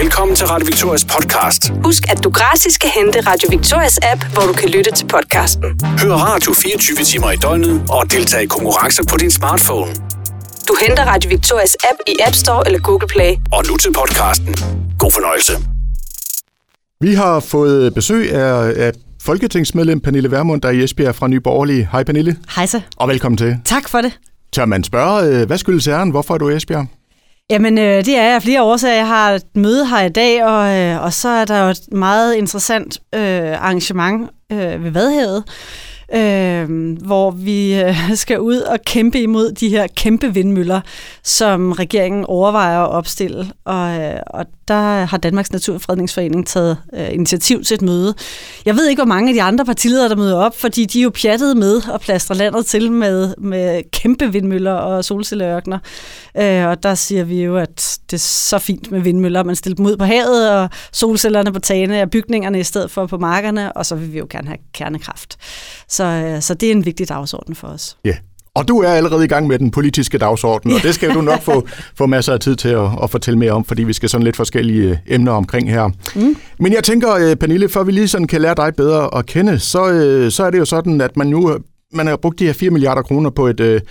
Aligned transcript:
Velkommen 0.00 0.36
til 0.36 0.46
Radio 0.46 0.66
Victorias 0.66 1.04
podcast. 1.04 1.72
Husk, 1.84 2.02
at 2.12 2.24
du 2.24 2.30
gratis 2.30 2.78
kan 2.78 2.90
hente 2.98 3.20
Radio 3.20 3.48
Victorias 3.50 3.98
app, 4.02 4.24
hvor 4.32 4.42
du 4.42 4.52
kan 4.52 4.68
lytte 4.68 4.90
til 4.96 5.06
podcasten. 5.06 5.64
Hør 6.02 6.14
radio 6.14 6.52
24 6.52 6.96
timer 6.96 7.30
i 7.30 7.36
døgnet 7.36 7.82
og 7.90 8.10
deltage 8.10 8.42
i 8.44 8.46
konkurrencer 8.46 9.04
på 9.10 9.16
din 9.16 9.30
smartphone. 9.30 9.90
Du 10.68 10.74
henter 10.86 11.04
Radio 11.04 11.28
Victorias 11.28 11.76
app 11.90 11.98
i 12.08 12.14
App 12.26 12.34
Store 12.34 12.66
eller 12.66 12.80
Google 12.80 13.08
Play. 13.08 13.32
Og 13.52 13.64
nu 13.68 13.76
til 13.76 13.92
podcasten. 13.92 14.54
God 14.98 15.10
fornøjelse. 15.12 15.52
Vi 17.00 17.14
har 17.14 17.40
fået 17.40 17.94
besøg 17.94 18.32
af, 18.34 18.72
af 18.86 18.92
folketingsmedlem 19.22 20.00
Pernille 20.00 20.30
Vermund, 20.30 20.60
der 20.62 20.68
er 20.68 20.72
i 20.72 20.84
Esbjerg 20.84 21.14
fra 21.14 21.28
Nye 21.28 21.40
Borgerlige. 21.40 21.88
Hej 21.92 22.04
Pernille, 22.04 22.36
Hej 22.56 22.66
så. 22.66 22.80
og 22.96 23.08
velkommen 23.08 23.36
til. 23.36 23.56
Tak 23.64 23.88
for 23.88 24.00
det. 24.00 24.18
Tør 24.52 24.64
man 24.64 24.84
spørge, 24.84 25.22
øh, 25.40 25.46
hvad 25.46 25.58
skyldes 25.58 25.86
æren? 25.88 26.10
Hvorfor 26.10 26.34
er 26.34 26.38
du 26.38 26.48
i 26.48 26.56
Esbjerg? 26.56 26.86
Jamen, 27.50 27.78
øh, 27.78 28.04
det 28.04 28.16
er 28.16 28.22
jeg 28.24 28.34
af 28.34 28.42
flere 28.42 28.62
årsager. 28.62 28.94
Jeg 28.94 29.06
har 29.06 29.32
et 29.32 29.56
møde 29.56 29.86
her 29.86 30.04
i 30.04 30.08
dag, 30.08 30.44
og, 30.44 30.78
øh, 30.78 31.02
og 31.02 31.12
så 31.12 31.28
er 31.28 31.44
der 31.44 31.64
jo 31.64 31.70
et 31.70 31.92
meget 31.92 32.34
interessant 32.34 32.98
øh, 33.14 33.52
arrangement 33.52 34.30
øh, 34.52 34.84
ved 34.84 34.90
Vadhavet, 34.90 35.44
øh, 36.14 36.96
hvor 37.06 37.30
vi 37.30 37.80
øh, 37.80 37.96
skal 38.14 38.40
ud 38.40 38.56
og 38.56 38.78
kæmpe 38.86 39.20
imod 39.20 39.52
de 39.52 39.68
her 39.68 39.86
kæmpe 39.96 40.34
vindmøller, 40.34 40.80
som 41.24 41.72
regeringen 41.72 42.24
overvejer 42.24 42.80
at 42.80 42.90
opstille. 42.90 43.52
Og, 43.64 44.00
øh, 44.00 44.20
og 44.26 44.46
der 44.68 45.04
har 45.04 45.16
Danmarks 45.16 45.52
Naturfredningsforening 45.52 46.46
taget 46.46 46.78
øh, 46.94 47.12
initiativ 47.12 47.64
til 47.64 47.74
et 47.74 47.82
møde. 47.82 48.14
Jeg 48.66 48.76
ved 48.76 48.88
ikke, 48.88 49.00
hvor 49.02 49.14
mange 49.14 49.28
af 49.28 49.34
de 49.34 49.42
andre 49.42 49.64
partiledere, 49.64 50.08
der 50.08 50.16
møder 50.16 50.36
op, 50.36 50.60
fordi 50.60 50.84
de 50.84 50.98
er 50.98 51.02
jo 51.02 51.10
pjattet 51.22 51.56
med 51.56 51.82
at 51.94 52.00
plastre 52.00 52.34
landet 52.34 52.66
til 52.66 52.92
med, 52.92 53.34
med 53.38 53.82
kæmpe 53.90 54.32
vindmøller 54.32 54.72
og 54.72 55.04
solcelleørkner. 55.04 55.78
Øh, 56.38 56.66
og 56.66 56.82
der 56.82 56.94
siger 56.94 57.24
vi 57.24 57.42
jo, 57.42 57.56
at 57.56 57.98
det 58.10 58.16
er 58.16 58.20
så 58.20 58.58
fint 58.58 58.90
med 58.90 59.00
vindmøller, 59.00 59.44
man 59.44 59.56
stiller 59.56 59.76
dem 59.76 59.86
ud 59.86 59.96
på 59.96 60.04
havet, 60.04 60.50
og 60.50 60.68
solcellerne 60.92 61.52
på 61.52 61.58
tagene 61.58 62.00
af 62.00 62.10
bygningerne 62.10 62.60
i 62.60 62.62
stedet 62.62 62.90
for 62.90 63.06
på 63.06 63.18
markerne, 63.18 63.72
og 63.72 63.86
så 63.86 63.94
vil 63.94 64.12
vi 64.12 64.18
jo 64.18 64.26
gerne 64.30 64.48
have 64.48 64.58
kernekraft. 64.74 65.36
Så, 65.88 66.04
øh, 66.04 66.42
så 66.42 66.54
det 66.54 66.66
er 66.66 66.72
en 66.72 66.84
vigtig 66.84 67.08
dagsorden 67.08 67.54
for 67.54 67.68
os. 67.68 67.96
Ja. 68.04 68.14
Og 68.54 68.68
du 68.68 68.78
er 68.78 68.88
allerede 68.88 69.24
i 69.24 69.28
gang 69.28 69.46
med 69.46 69.58
den 69.58 69.70
politiske 69.70 70.18
dagsorden, 70.18 70.72
og 70.72 70.82
det 70.86 70.94
skal 70.94 71.14
du 71.14 71.20
nok 71.20 71.42
få, 71.42 71.66
få 71.98 72.06
masser 72.06 72.32
af 72.32 72.40
tid 72.40 72.56
til 72.56 72.68
at, 72.68 72.88
at 73.02 73.10
fortælle 73.10 73.38
mere 73.38 73.52
om, 73.52 73.64
fordi 73.64 73.82
vi 73.82 73.92
skal 73.92 74.08
sådan 74.08 74.24
lidt 74.24 74.36
forskellige 74.36 74.90
øh, 74.90 74.96
emner 75.06 75.32
omkring 75.32 75.70
her. 75.70 75.90
Mm. 76.14 76.36
Men 76.58 76.72
jeg 76.72 76.84
tænker, 76.84 77.14
øh, 77.14 77.36
Pernille, 77.36 77.68
før 77.68 77.82
vi 77.82 77.92
lige 77.92 78.08
sådan 78.08 78.26
kan 78.26 78.40
lære 78.40 78.54
dig 78.54 78.74
bedre 78.76 79.18
at 79.18 79.26
kende, 79.26 79.58
så, 79.58 79.90
øh, 79.90 80.30
så 80.30 80.44
er 80.44 80.50
det 80.50 80.58
jo 80.58 80.64
sådan, 80.64 81.00
at 81.00 81.16
man 81.16 81.26
nu 81.26 81.58
man 81.94 82.06
har 82.06 82.16
brugt 82.16 82.38
de 82.38 82.46
her 82.46 82.52
4 82.52 82.70
milliarder 82.70 83.02
kroner 83.02 83.30
på 83.30 83.46
et 83.46 83.82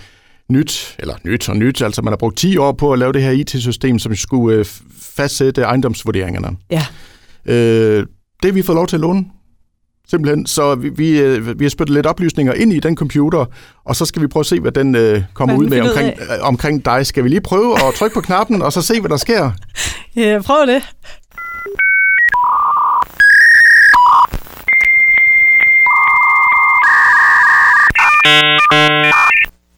nyt, 0.48 0.96
eller 0.98 1.14
nyt 1.24 1.48
og 1.48 1.56
nyt, 1.56 1.82
altså 1.82 2.02
man 2.02 2.12
har 2.12 2.16
brugt 2.16 2.36
10 2.36 2.56
år 2.56 2.72
på 2.72 2.92
at 2.92 2.98
lave 2.98 3.12
det 3.12 3.22
her 3.22 3.30
IT-system, 3.30 3.98
som 3.98 4.12
skulle 4.14 4.58
øh, 4.58 4.64
fastsætte 5.02 5.62
ejendomsvurderingerne. 5.62 6.56
Ja. 6.70 6.86
Øh, 7.46 8.06
det 8.42 8.54
vi 8.54 8.62
fået 8.62 8.76
lov 8.76 8.86
til 8.86 8.96
at 8.96 9.00
låne. 9.00 9.24
Simpelthen. 10.08 10.46
Så 10.46 10.74
vi, 10.74 10.88
vi, 10.88 11.20
øh, 11.20 11.58
vi 11.58 11.64
har 11.64 11.70
spyttet 11.70 11.94
lidt 11.94 12.06
oplysninger 12.06 12.52
ind 12.52 12.72
i 12.72 12.80
den 12.80 12.96
computer, 12.96 13.44
og 13.84 13.96
så 13.96 14.04
skal 14.04 14.22
vi 14.22 14.26
prøve 14.26 14.40
at 14.40 14.46
se, 14.46 14.60
hvad 14.60 14.72
den 14.72 14.94
øh, 14.94 15.22
kommer 15.34 15.56
Hvad 15.56 15.64
ud 15.64 15.70
med 15.70 15.80
omkring, 15.80 16.08
øh, 16.20 16.26
omkring 16.40 16.84
dig. 16.84 17.06
Skal 17.06 17.24
vi 17.24 17.28
lige 17.28 17.40
prøve 17.40 17.74
at 17.88 17.94
trykke 17.94 18.14
på 18.14 18.20
knappen, 18.20 18.62
og 18.62 18.72
så 18.72 18.82
se, 18.82 19.00
hvad 19.00 19.10
der 19.10 19.16
sker? 19.16 19.50
Ja, 20.16 20.40
prøv 20.44 20.66
det. 20.66 20.82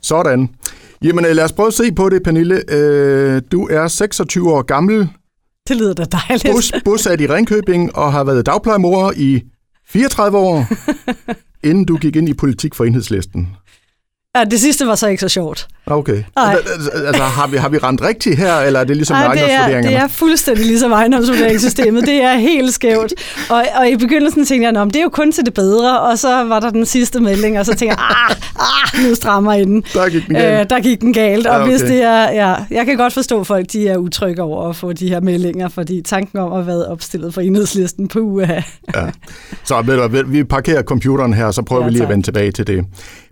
Sådan. 0.05 0.48
Jamen, 1.02 1.24
øh, 1.24 1.36
lad 1.36 1.44
os 1.44 1.52
prøve 1.52 1.66
at 1.66 1.74
se 1.74 1.92
på 1.92 2.08
det, 2.08 2.22
Pernille. 2.22 2.62
Øh, 2.72 3.42
du 3.52 3.69
er 3.70 3.88
26 3.88 4.52
år 4.52 4.62
gammel, 4.62 5.08
Det 5.69 5.77
lyder 5.77 5.94
da 5.94 6.05
dejligt. 6.05 6.55
bos, 6.55 6.72
bosat 6.84 7.20
i 7.20 7.27
Ringkøbing, 7.27 7.96
og 7.96 8.12
har 8.12 8.24
været 8.24 8.46
dagplejemor 8.46 9.12
i 9.16 9.42
34 9.88 10.38
år, 10.38 10.66
inden 11.69 11.84
du 11.84 11.96
gik 11.96 12.16
ind 12.16 12.28
i 12.28 12.34
politik 12.34 12.74
for 12.74 12.84
enhedslisten. 12.84 13.48
Ja, 14.36 14.45
det 14.45 14.61
sidste 14.61 14.86
var 14.86 14.95
så 14.95 15.06
ikke 15.08 15.20
så 15.20 15.29
sjovt. 15.29 15.68
Okay. 15.86 16.22
Nej. 16.36 16.55
Altså, 16.55 16.90
altså, 16.90 17.22
har, 17.22 17.46
vi, 17.46 17.56
har 17.56 17.68
vi 17.68 17.78
rent 17.78 18.02
rigtigt 18.02 18.39
her, 18.39 18.55
eller 18.56 18.80
er 18.80 18.84
det 18.84 18.96
ligesom 18.96 19.17
Ej, 19.17 19.34
det, 19.34 19.52
er, 19.52 19.83
det 19.83 19.96
er 19.96 20.08
fuldstændig 20.08 20.67
ligesom 20.67 20.92
ejendomsvurderingssystemet. 20.92 22.06
Det 22.06 22.22
er 22.22 22.34
helt 22.34 22.74
skævt. 22.74 23.12
Og, 23.50 23.64
og 23.77 23.89
i 23.89 23.96
begyndelsen 23.96 24.44
tænkte 24.44 24.68
jeg, 24.68 24.77
om 24.77 24.90
det 24.90 24.98
er 24.98 25.02
jo 25.02 25.08
kun 25.08 25.33
til 25.33 25.44
det 25.44 25.55
bedre, 25.55 26.00
og 26.00 26.18
så 26.18 26.44
var 26.44 26.61
der 26.61 26.70
den 26.70 26.86
sidste 26.86 27.20
melding, 27.20 27.58
og 27.58 27.67
så 27.67 27.74
tænkte 27.74 27.96
jeg, 27.98 27.98
ah, 27.98 28.36
ah 28.58 29.08
nu 29.08 29.14
strammer 29.14 29.55
I 29.55 29.64
den. 29.64 29.84
Der 29.94 30.08
gik 30.08 30.27
den 30.27 30.34
galt. 30.34 30.61
Øh, 30.61 30.70
der 30.70 30.80
gik 30.80 31.00
den 31.00 31.12
galt, 31.12 31.46
og 31.46 31.55
Ja, 31.55 31.62
okay. 31.62 31.70
hvis 31.70 31.80
det 31.80 32.02
er, 32.02 32.33
ja, 32.33 32.55
jeg 32.70 32.86
kan 32.86 32.96
godt 32.96 33.12
forstå, 33.12 33.40
at 33.40 33.46
folk 33.46 33.73
de 33.73 33.89
er 33.89 33.96
utrygge 33.96 34.42
over 34.42 34.68
at 34.68 34.77
få 34.77 34.92
de 34.92 35.08
her 35.08 35.20
meldinger, 35.20 35.68
fordi 35.68 36.02
tanken 36.02 36.39
om 36.39 36.52
at 36.52 36.67
være 36.67 36.86
opstillet 36.86 37.34
for 37.34 37.40
enhedslisten 37.40 38.08
på 38.08 38.18
UA. 38.18 38.46
Ja. 38.46 38.62
Så 39.64 39.83
ved 39.83 40.23
du, 40.23 40.30
vi 40.30 40.44
parkerer 40.44 40.83
computeren 40.83 41.33
her, 41.34 41.50
så 41.50 41.62
prøver 41.62 41.83
Ja, 41.83 41.86
vi 41.86 41.92
lige 41.92 42.02
at 42.02 42.06
tak. 42.06 42.12
vende 42.12 42.27
tilbage 42.27 42.52
til 42.52 42.67
det. 42.67 42.84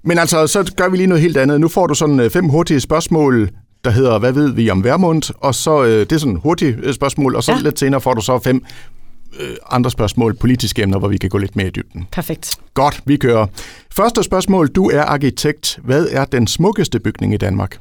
Men 0.04 0.18
altså, 0.18 0.46
så 0.46 0.72
gør 0.76 0.88
vi 0.88 0.96
lige 0.96 1.06
noget 1.06 1.22
helt 1.22 1.36
andet. 1.36 1.60
Nu 1.60 1.68
får 1.68 1.86
du 1.86 1.94
sådan 1.94 2.20
øh, 2.20 2.30
fem 2.42 2.48
hurtige 2.48 2.80
spørgsmål, 2.80 3.50
der 3.84 3.90
hedder, 3.90 4.18
hvad 4.18 4.32
ved 4.32 4.52
vi 4.52 4.70
om 4.70 4.84
Værmund? 4.84 5.34
Og 5.40 5.54
så, 5.54 5.84
øh, 5.84 6.00
det 6.00 6.12
er 6.12 6.18
sådan 6.18 6.36
hurtige 6.36 6.76
øh, 6.82 6.94
spørgsmål, 6.94 7.36
og 7.36 7.44
så 7.44 7.52
ja. 7.52 7.58
Ja. 7.58 7.62
lidt 7.62 7.78
senere 7.78 8.00
får 8.00 8.14
du 8.14 8.20
så 8.20 8.38
fem 8.38 8.64
øh, 9.40 9.56
andre 9.70 9.90
spørgsmål, 9.90 10.34
politiske 10.34 10.82
emner, 10.82 10.98
hvor 10.98 11.08
vi 11.08 11.16
kan 11.16 11.30
gå 11.30 11.38
lidt 11.38 11.56
mere 11.56 11.66
i 11.66 11.70
dybden. 11.70 12.08
Perfekt. 12.12 12.56
Godt, 12.74 13.00
vi 13.04 13.16
kører. 13.16 13.46
Første 13.90 14.22
spørgsmål, 14.22 14.68
du 14.68 14.90
er 14.90 15.02
arkitekt. 15.02 15.78
Hvad 15.84 16.06
er 16.10 16.24
den 16.24 16.46
smukkeste 16.46 17.00
bygning 17.00 17.34
i 17.34 17.36
Danmark? 17.36 17.78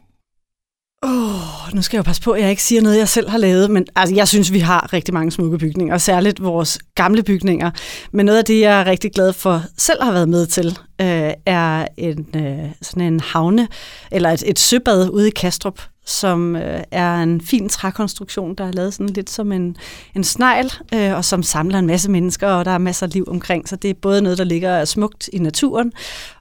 Oh, 1.03 1.73
nu 1.73 1.81
skal 1.81 1.97
jeg 1.97 2.05
jo 2.05 2.07
passe 2.07 2.21
på, 2.21 2.31
at 2.31 2.41
jeg 2.41 2.49
ikke 2.49 2.63
siger 2.63 2.81
noget, 2.81 2.97
jeg 2.97 3.07
selv 3.07 3.29
har 3.29 3.37
lavet, 3.37 3.71
men 3.71 3.85
altså, 3.95 4.15
jeg 4.15 4.27
synes, 4.27 4.51
vi 4.51 4.59
har 4.59 4.93
rigtig 4.93 5.13
mange 5.13 5.31
smukke 5.31 5.57
bygninger, 5.57 5.93
og 5.93 6.01
særligt 6.01 6.43
vores 6.43 6.79
gamle 6.95 7.23
bygninger. 7.23 7.71
Men 8.11 8.25
noget 8.25 8.39
af 8.39 8.45
det, 8.45 8.61
jeg 8.61 8.79
er 8.79 8.85
rigtig 8.85 9.11
glad 9.11 9.33
for 9.33 9.63
selv 9.77 10.03
har 10.03 10.11
været 10.11 10.29
med 10.29 10.45
til, 10.45 10.79
øh, 11.01 11.31
er 11.45 11.87
en, 11.97 12.25
øh, 12.35 12.71
sådan 12.81 13.13
en 13.13 13.19
havne, 13.19 13.67
eller 14.11 14.29
et, 14.29 14.43
et 14.45 14.59
søbad 14.59 15.09
ude 15.09 15.27
i 15.27 15.31
Kastrup, 15.31 15.81
som 16.05 16.55
øh, 16.55 16.83
er 16.91 17.15
en 17.15 17.41
fin 17.41 17.69
trækonstruktion, 17.69 18.55
der 18.55 18.63
er 18.63 18.71
lavet 18.71 18.93
sådan 18.93 19.13
lidt 19.13 19.29
som 19.29 19.51
en, 19.51 19.75
en 20.15 20.23
snegl, 20.23 20.71
øh, 20.93 21.13
og 21.15 21.25
som 21.25 21.43
samler 21.43 21.79
en 21.79 21.87
masse 21.87 22.11
mennesker, 22.11 22.47
og 22.47 22.65
der 22.65 22.71
er 22.71 22.77
masser 22.77 23.05
af 23.05 23.13
liv 23.13 23.25
omkring, 23.27 23.69
så 23.69 23.75
det 23.75 23.89
er 23.89 23.93
både 24.01 24.21
noget, 24.21 24.37
der 24.37 24.43
ligger 24.43 24.85
smukt 24.85 25.29
i 25.33 25.39
naturen, 25.39 25.91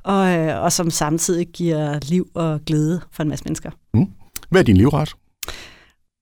og, 0.02 0.28
øh, 0.28 0.62
og 0.62 0.72
som 0.72 0.90
samtidig 0.90 1.46
giver 1.46 1.98
liv 2.02 2.26
og 2.34 2.60
glæde 2.66 3.00
for 3.12 3.22
en 3.22 3.28
masse 3.28 3.44
mennesker. 3.44 3.70
Hvad 4.50 4.60
er 4.60 4.64
din 4.64 4.76
livret? 4.76 5.14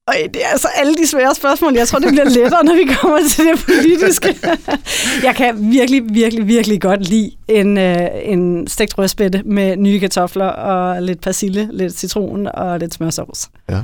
Og 0.06 0.15
det 0.34 0.44
er 0.44 0.49
altså 0.49 0.69
alle 0.77 0.94
de 0.94 1.06
svære 1.06 1.34
spørgsmål. 1.34 1.75
Jeg 1.75 1.89
tror, 1.89 1.99
det 1.99 2.09
bliver 2.09 2.25
lettere, 2.25 2.65
når 2.65 2.75
vi 2.75 2.94
kommer 2.94 3.19
til 3.28 3.44
det 3.44 3.65
politiske. 3.65 4.37
Jeg 5.27 5.34
kan 5.37 5.71
virkelig, 5.71 6.03
virkelig, 6.11 6.47
virkelig 6.47 6.81
godt 6.81 7.09
lide 7.09 7.31
en, 7.49 7.78
øh, 7.78 8.09
en 8.22 8.66
stegt 8.66 8.99
rødspætte 8.99 9.43
med 9.44 9.77
nye 9.77 10.00
kartofler 10.00 10.47
og 10.47 11.03
lidt 11.03 11.21
persille, 11.21 11.69
lidt 11.72 11.99
citron 11.99 12.47
og 12.55 12.78
lidt 12.78 12.94
smørsovs. 12.94 13.50
Ja. 13.71 13.83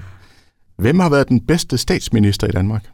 Hvem 0.79 1.01
har 1.01 1.09
været 1.09 1.29
den 1.29 1.41
bedste 1.41 1.79
statsminister 1.79 2.47
i 2.47 2.51
Danmark? 2.51 2.85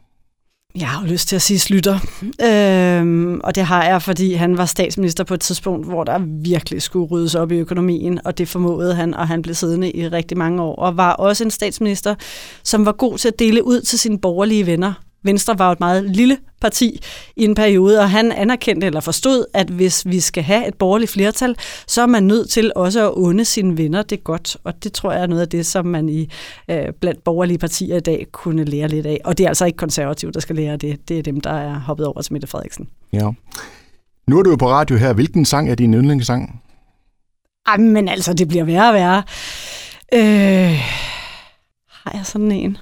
Jeg 0.75 0.87
har 0.87 1.01
jo 1.01 1.07
lyst 1.07 1.27
til 1.27 1.35
at 1.35 1.41
sige 1.41 1.59
Slytter. 1.59 1.99
Øhm, 2.43 3.39
og 3.43 3.55
det 3.55 3.63
har 3.63 3.85
jeg, 3.85 4.01
fordi 4.01 4.33
han 4.33 4.57
var 4.57 4.65
statsminister 4.65 5.23
på 5.23 5.33
et 5.33 5.39
tidspunkt, 5.39 5.85
hvor 5.87 6.03
der 6.03 6.19
virkelig 6.43 6.81
skulle 6.81 7.07
ryddes 7.07 7.35
op 7.35 7.51
i 7.51 7.55
økonomien, 7.55 8.19
og 8.25 8.37
det 8.37 8.47
formåede 8.47 8.95
han, 8.95 9.13
og 9.13 9.27
han 9.27 9.41
blev 9.41 9.55
siddende 9.55 9.91
i 9.91 10.07
rigtig 10.07 10.37
mange 10.37 10.61
år, 10.61 10.75
og 10.75 10.97
var 10.97 11.13
også 11.13 11.43
en 11.43 11.51
statsminister, 11.51 12.15
som 12.63 12.85
var 12.85 12.91
god 12.91 13.17
til 13.17 13.27
at 13.27 13.39
dele 13.39 13.63
ud 13.63 13.81
til 13.81 13.99
sine 13.99 14.19
borgerlige 14.19 14.65
venner. 14.65 14.93
Venstre 15.23 15.59
var 15.59 15.65
jo 15.65 15.71
et 15.71 15.79
meget 15.79 16.09
lille 16.09 16.37
parti 16.61 17.01
i 17.35 17.43
en 17.43 17.55
periode, 17.55 17.99
og 17.99 18.09
han 18.09 18.31
anerkendte 18.31 18.87
eller 18.87 18.99
forstod, 18.99 19.45
at 19.53 19.69
hvis 19.69 20.05
vi 20.05 20.19
skal 20.19 20.43
have 20.43 20.67
et 20.67 20.73
borgerligt 20.73 21.11
flertal, 21.11 21.55
så 21.87 22.01
er 22.01 22.05
man 22.05 22.23
nødt 22.23 22.49
til 22.49 22.71
også 22.75 23.09
at 23.09 23.11
unde 23.11 23.45
sine 23.45 23.77
venner 23.77 24.01
det 24.01 24.23
godt, 24.23 24.57
og 24.63 24.83
det 24.83 24.93
tror 24.93 25.11
jeg 25.11 25.21
er 25.21 25.27
noget 25.27 25.41
af 25.41 25.49
det, 25.49 25.65
som 25.65 25.85
man 25.85 26.09
i 26.09 26.29
øh, 26.69 26.87
blandt 27.01 27.23
borgerlige 27.23 27.57
partier 27.57 27.97
i 27.97 27.99
dag 27.99 28.27
kunne 28.31 28.63
lære 28.63 28.87
lidt 28.87 29.05
af. 29.05 29.17
Og 29.23 29.37
det 29.37 29.43
er 29.43 29.47
altså 29.47 29.65
ikke 29.65 29.77
konservative, 29.77 30.31
der 30.31 30.39
skal 30.39 30.55
lære 30.55 30.77
det. 30.77 31.09
Det 31.09 31.19
er 31.19 31.23
dem, 31.23 31.41
der 31.41 31.53
er 31.53 31.79
hoppet 31.79 32.07
over 32.07 32.21
til 32.21 32.33
Mette 32.33 32.47
Frederiksen. 32.47 32.87
Ja. 33.13 33.29
Nu 34.27 34.39
er 34.39 34.43
du 34.43 34.49
jo 34.49 34.55
på 34.55 34.69
radio 34.69 34.97
her. 34.97 35.13
Hvilken 35.13 35.45
sang 35.45 35.71
er 35.71 35.75
din 35.75 35.93
yndlingssang? 35.93 36.61
Ej, 37.67 37.77
men 37.77 38.07
altså, 38.07 38.33
det 38.33 38.47
bliver 38.47 38.63
værre 38.63 38.87
og 38.87 38.93
værre. 38.93 39.23
Øh, 40.13 40.79
har 41.89 42.11
jeg 42.13 42.25
sådan 42.25 42.51
en? 42.51 42.77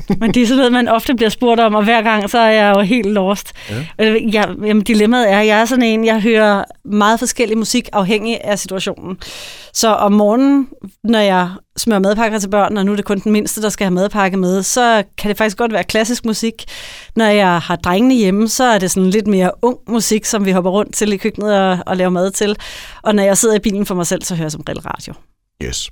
Men 0.20 0.34
det 0.34 0.42
er 0.42 0.46
sådan 0.46 0.56
noget, 0.56 0.72
man 0.72 0.88
ofte 0.88 1.14
bliver 1.14 1.28
spurgt 1.28 1.60
om, 1.60 1.74
og 1.74 1.84
hver 1.84 2.02
gang, 2.02 2.30
så 2.30 2.38
er 2.38 2.50
jeg 2.50 2.74
jo 2.76 2.80
helt 2.80 3.06
lost. 3.06 3.52
Ja. 3.70 4.14
Jeg, 4.32 4.54
jamen, 4.64 4.82
dilemmaet 4.82 5.32
er, 5.32 5.38
at 5.38 5.46
jeg 5.46 5.60
er 5.60 5.64
sådan 5.64 5.84
en, 5.84 6.04
jeg 6.04 6.20
hører 6.20 6.64
meget 6.84 7.18
forskellig 7.18 7.58
musik 7.58 7.88
afhængig 7.92 8.44
af 8.44 8.58
situationen. 8.58 9.18
Så 9.72 9.88
om 9.88 10.12
morgenen, 10.12 10.68
når 11.04 11.18
jeg 11.18 11.50
smører 11.76 11.98
madpakker 11.98 12.38
til 12.38 12.48
børn, 12.48 12.76
og 12.76 12.86
nu 12.86 12.92
er 12.92 12.96
det 12.96 13.04
kun 13.04 13.18
den 13.18 13.32
mindste, 13.32 13.62
der 13.62 13.68
skal 13.68 13.84
have 13.84 13.94
madpakke 13.94 14.36
med, 14.36 14.62
så 14.62 15.02
kan 15.18 15.28
det 15.28 15.38
faktisk 15.38 15.56
godt 15.56 15.72
være 15.72 15.84
klassisk 15.84 16.24
musik. 16.24 16.64
Når 17.16 17.24
jeg 17.24 17.58
har 17.58 17.76
drengene 17.76 18.14
hjemme, 18.14 18.48
så 18.48 18.64
er 18.64 18.78
det 18.78 18.90
sådan 18.90 19.10
lidt 19.10 19.26
mere 19.26 19.50
ung 19.62 19.78
musik, 19.88 20.24
som 20.24 20.44
vi 20.44 20.50
hopper 20.50 20.70
rundt 20.70 20.94
til 20.94 21.12
i 21.12 21.16
køkkenet 21.16 21.54
og, 21.60 21.78
og 21.86 21.96
laver 21.96 22.10
mad 22.10 22.30
til. 22.30 22.56
Og 23.02 23.14
når 23.14 23.22
jeg 23.22 23.38
sidder 23.38 23.54
i 23.54 23.58
bilen 23.58 23.86
for 23.86 23.94
mig 23.94 24.06
selv, 24.06 24.22
så 24.22 24.34
hører 24.34 24.44
jeg 24.44 24.52
som 24.52 24.62
regel 24.68 24.80
radio. 24.80 25.14
Yes. 25.62 25.90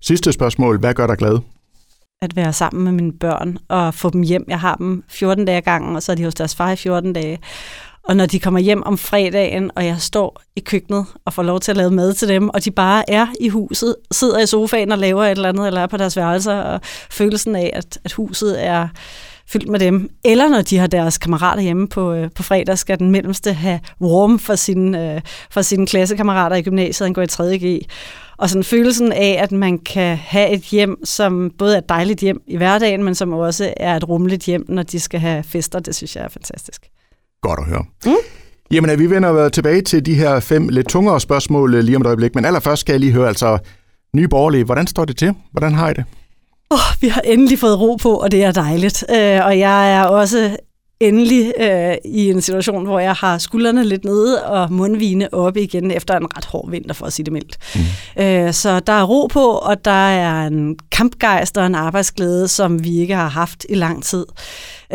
Sidste 0.00 0.32
spørgsmål. 0.32 0.78
Hvad 0.80 0.94
gør 0.94 1.06
dig 1.06 1.16
glad? 1.16 1.38
At 2.22 2.36
være 2.36 2.52
sammen 2.52 2.84
med 2.84 2.92
mine 2.92 3.12
børn 3.12 3.58
og 3.68 3.94
få 3.94 4.10
dem 4.10 4.22
hjem. 4.22 4.44
Jeg 4.48 4.60
har 4.60 4.74
dem 4.74 5.04
14 5.08 5.44
dage 5.44 5.60
gangen, 5.60 5.96
og 5.96 6.02
så 6.02 6.12
er 6.12 6.16
de 6.16 6.24
hos 6.24 6.34
deres 6.34 6.54
far 6.54 6.70
i 6.70 6.76
14 6.76 7.12
dage. 7.12 7.38
Og 8.02 8.16
når 8.16 8.26
de 8.26 8.40
kommer 8.40 8.60
hjem 8.60 8.82
om 8.82 8.98
fredagen, 8.98 9.70
og 9.76 9.86
jeg 9.86 10.00
står 10.00 10.42
i 10.56 10.60
køkkenet 10.60 11.06
og 11.24 11.32
får 11.32 11.42
lov 11.42 11.60
til 11.60 11.70
at 11.72 11.76
lave 11.76 11.90
mad 11.90 12.14
til 12.14 12.28
dem, 12.28 12.48
og 12.48 12.64
de 12.64 12.70
bare 12.70 13.10
er 13.10 13.26
i 13.40 13.48
huset, 13.48 13.96
sidder 14.10 14.38
i 14.38 14.46
sofaen 14.46 14.92
og 14.92 14.98
laver 14.98 15.24
et 15.24 15.30
eller 15.30 15.48
andet, 15.48 15.66
eller 15.66 15.80
er 15.80 15.86
på 15.86 15.96
deres 15.96 16.16
værelser, 16.16 16.60
og 16.60 16.80
følelsen 17.10 17.56
af, 17.56 17.70
at, 17.74 17.98
at 18.04 18.12
huset 18.12 18.64
er 18.64 18.88
fyldt 19.48 19.68
med 19.68 19.78
dem. 19.78 20.10
Eller 20.24 20.48
når 20.48 20.62
de 20.62 20.78
har 20.78 20.86
deres 20.86 21.18
kammerater 21.18 21.62
hjemme 21.62 21.88
på, 21.88 22.12
øh, 22.12 22.30
på 22.34 22.42
fredag, 22.42 22.78
skal 22.78 22.98
den 22.98 23.10
mellemste 23.10 23.52
have 23.52 23.80
warm 24.00 24.38
for 24.38 24.54
sine, 24.54 25.14
øh, 25.14 25.20
for 25.50 25.62
sine 25.62 25.86
klassekammerater 25.86 26.56
i 26.56 26.62
gymnasiet, 26.62 27.06
han 27.06 27.12
går 27.12 27.22
i 27.22 27.26
3.G. 27.32 27.86
Og 28.38 28.50
sådan 28.50 28.64
følelsen 28.64 29.12
af, 29.12 29.38
at 29.42 29.52
man 29.52 29.78
kan 29.78 30.16
have 30.16 30.50
et 30.50 30.62
hjem, 30.62 31.04
som 31.04 31.50
både 31.58 31.74
er 31.74 31.78
et 31.78 31.88
dejligt 31.88 32.20
hjem 32.20 32.40
i 32.46 32.56
hverdagen, 32.56 33.04
men 33.04 33.14
som 33.14 33.32
også 33.32 33.74
er 33.76 33.96
et 33.96 34.08
rummeligt 34.08 34.44
hjem, 34.44 34.64
når 34.68 34.82
de 34.82 35.00
skal 35.00 35.20
have 35.20 35.42
fester, 35.42 35.78
det 35.78 35.94
synes 35.94 36.16
jeg 36.16 36.24
er 36.24 36.28
fantastisk. 36.28 36.82
Godt 37.42 37.60
at 37.60 37.66
høre. 37.66 37.84
Mm. 38.06 38.12
Jamen, 38.70 38.98
vi 38.98 39.10
vender 39.10 39.48
tilbage 39.48 39.82
til 39.82 40.06
de 40.06 40.14
her 40.14 40.40
fem 40.40 40.68
lidt 40.68 40.88
tungere 40.88 41.20
spørgsmål 41.20 41.74
øh, 41.74 41.82
lige 41.82 41.96
om 41.96 42.02
et 42.02 42.06
øjeblik, 42.06 42.34
men 42.34 42.44
allerførst 42.44 42.80
skal 42.80 42.92
jeg 42.92 43.00
lige 43.00 43.12
høre, 43.12 43.28
altså, 43.28 43.58
Nye 44.14 44.28
Borgerlige, 44.28 44.64
hvordan 44.64 44.86
står 44.86 45.04
det 45.04 45.16
til? 45.16 45.34
Hvordan 45.52 45.74
har 45.74 45.90
I 45.90 45.94
det? 45.94 46.04
Oh, 46.70 46.78
vi 47.00 47.08
har 47.08 47.20
endelig 47.20 47.58
fået 47.58 47.80
ro 47.80 47.96
på, 47.96 48.14
og 48.14 48.30
det 48.30 48.44
er 48.44 48.52
dejligt. 48.52 49.04
Øh, 49.10 49.40
og 49.44 49.58
jeg 49.58 49.94
er 49.94 50.02
også 50.02 50.56
endelig 51.00 51.52
øh, 51.60 51.94
i 52.04 52.30
en 52.30 52.42
situation, 52.42 52.86
hvor 52.86 52.98
jeg 52.98 53.12
har 53.12 53.38
skuldrene 53.38 53.84
lidt 53.84 54.04
nede 54.04 54.44
og 54.44 54.72
mundvine 54.72 55.34
oppe 55.34 55.62
igen 55.62 55.90
efter 55.90 56.16
en 56.16 56.36
ret 56.36 56.44
hård 56.44 56.70
vinter, 56.70 56.94
for 56.94 57.06
at 57.06 57.12
sige 57.12 57.24
det 57.24 57.32
mildt. 57.32 57.58
Mm. 58.16 58.22
Øh, 58.22 58.52
så 58.52 58.80
der 58.80 58.92
er 58.92 59.04
ro 59.04 59.26
på, 59.26 59.50
og 59.50 59.84
der 59.84 59.90
er 59.90 60.46
en 60.46 60.76
kampgejst 60.92 61.58
og 61.58 61.66
en 61.66 61.74
arbejdsglæde, 61.74 62.48
som 62.48 62.84
vi 62.84 62.98
ikke 62.98 63.14
har 63.14 63.28
haft 63.28 63.66
i 63.68 63.74
lang 63.74 64.04
tid. 64.04 64.26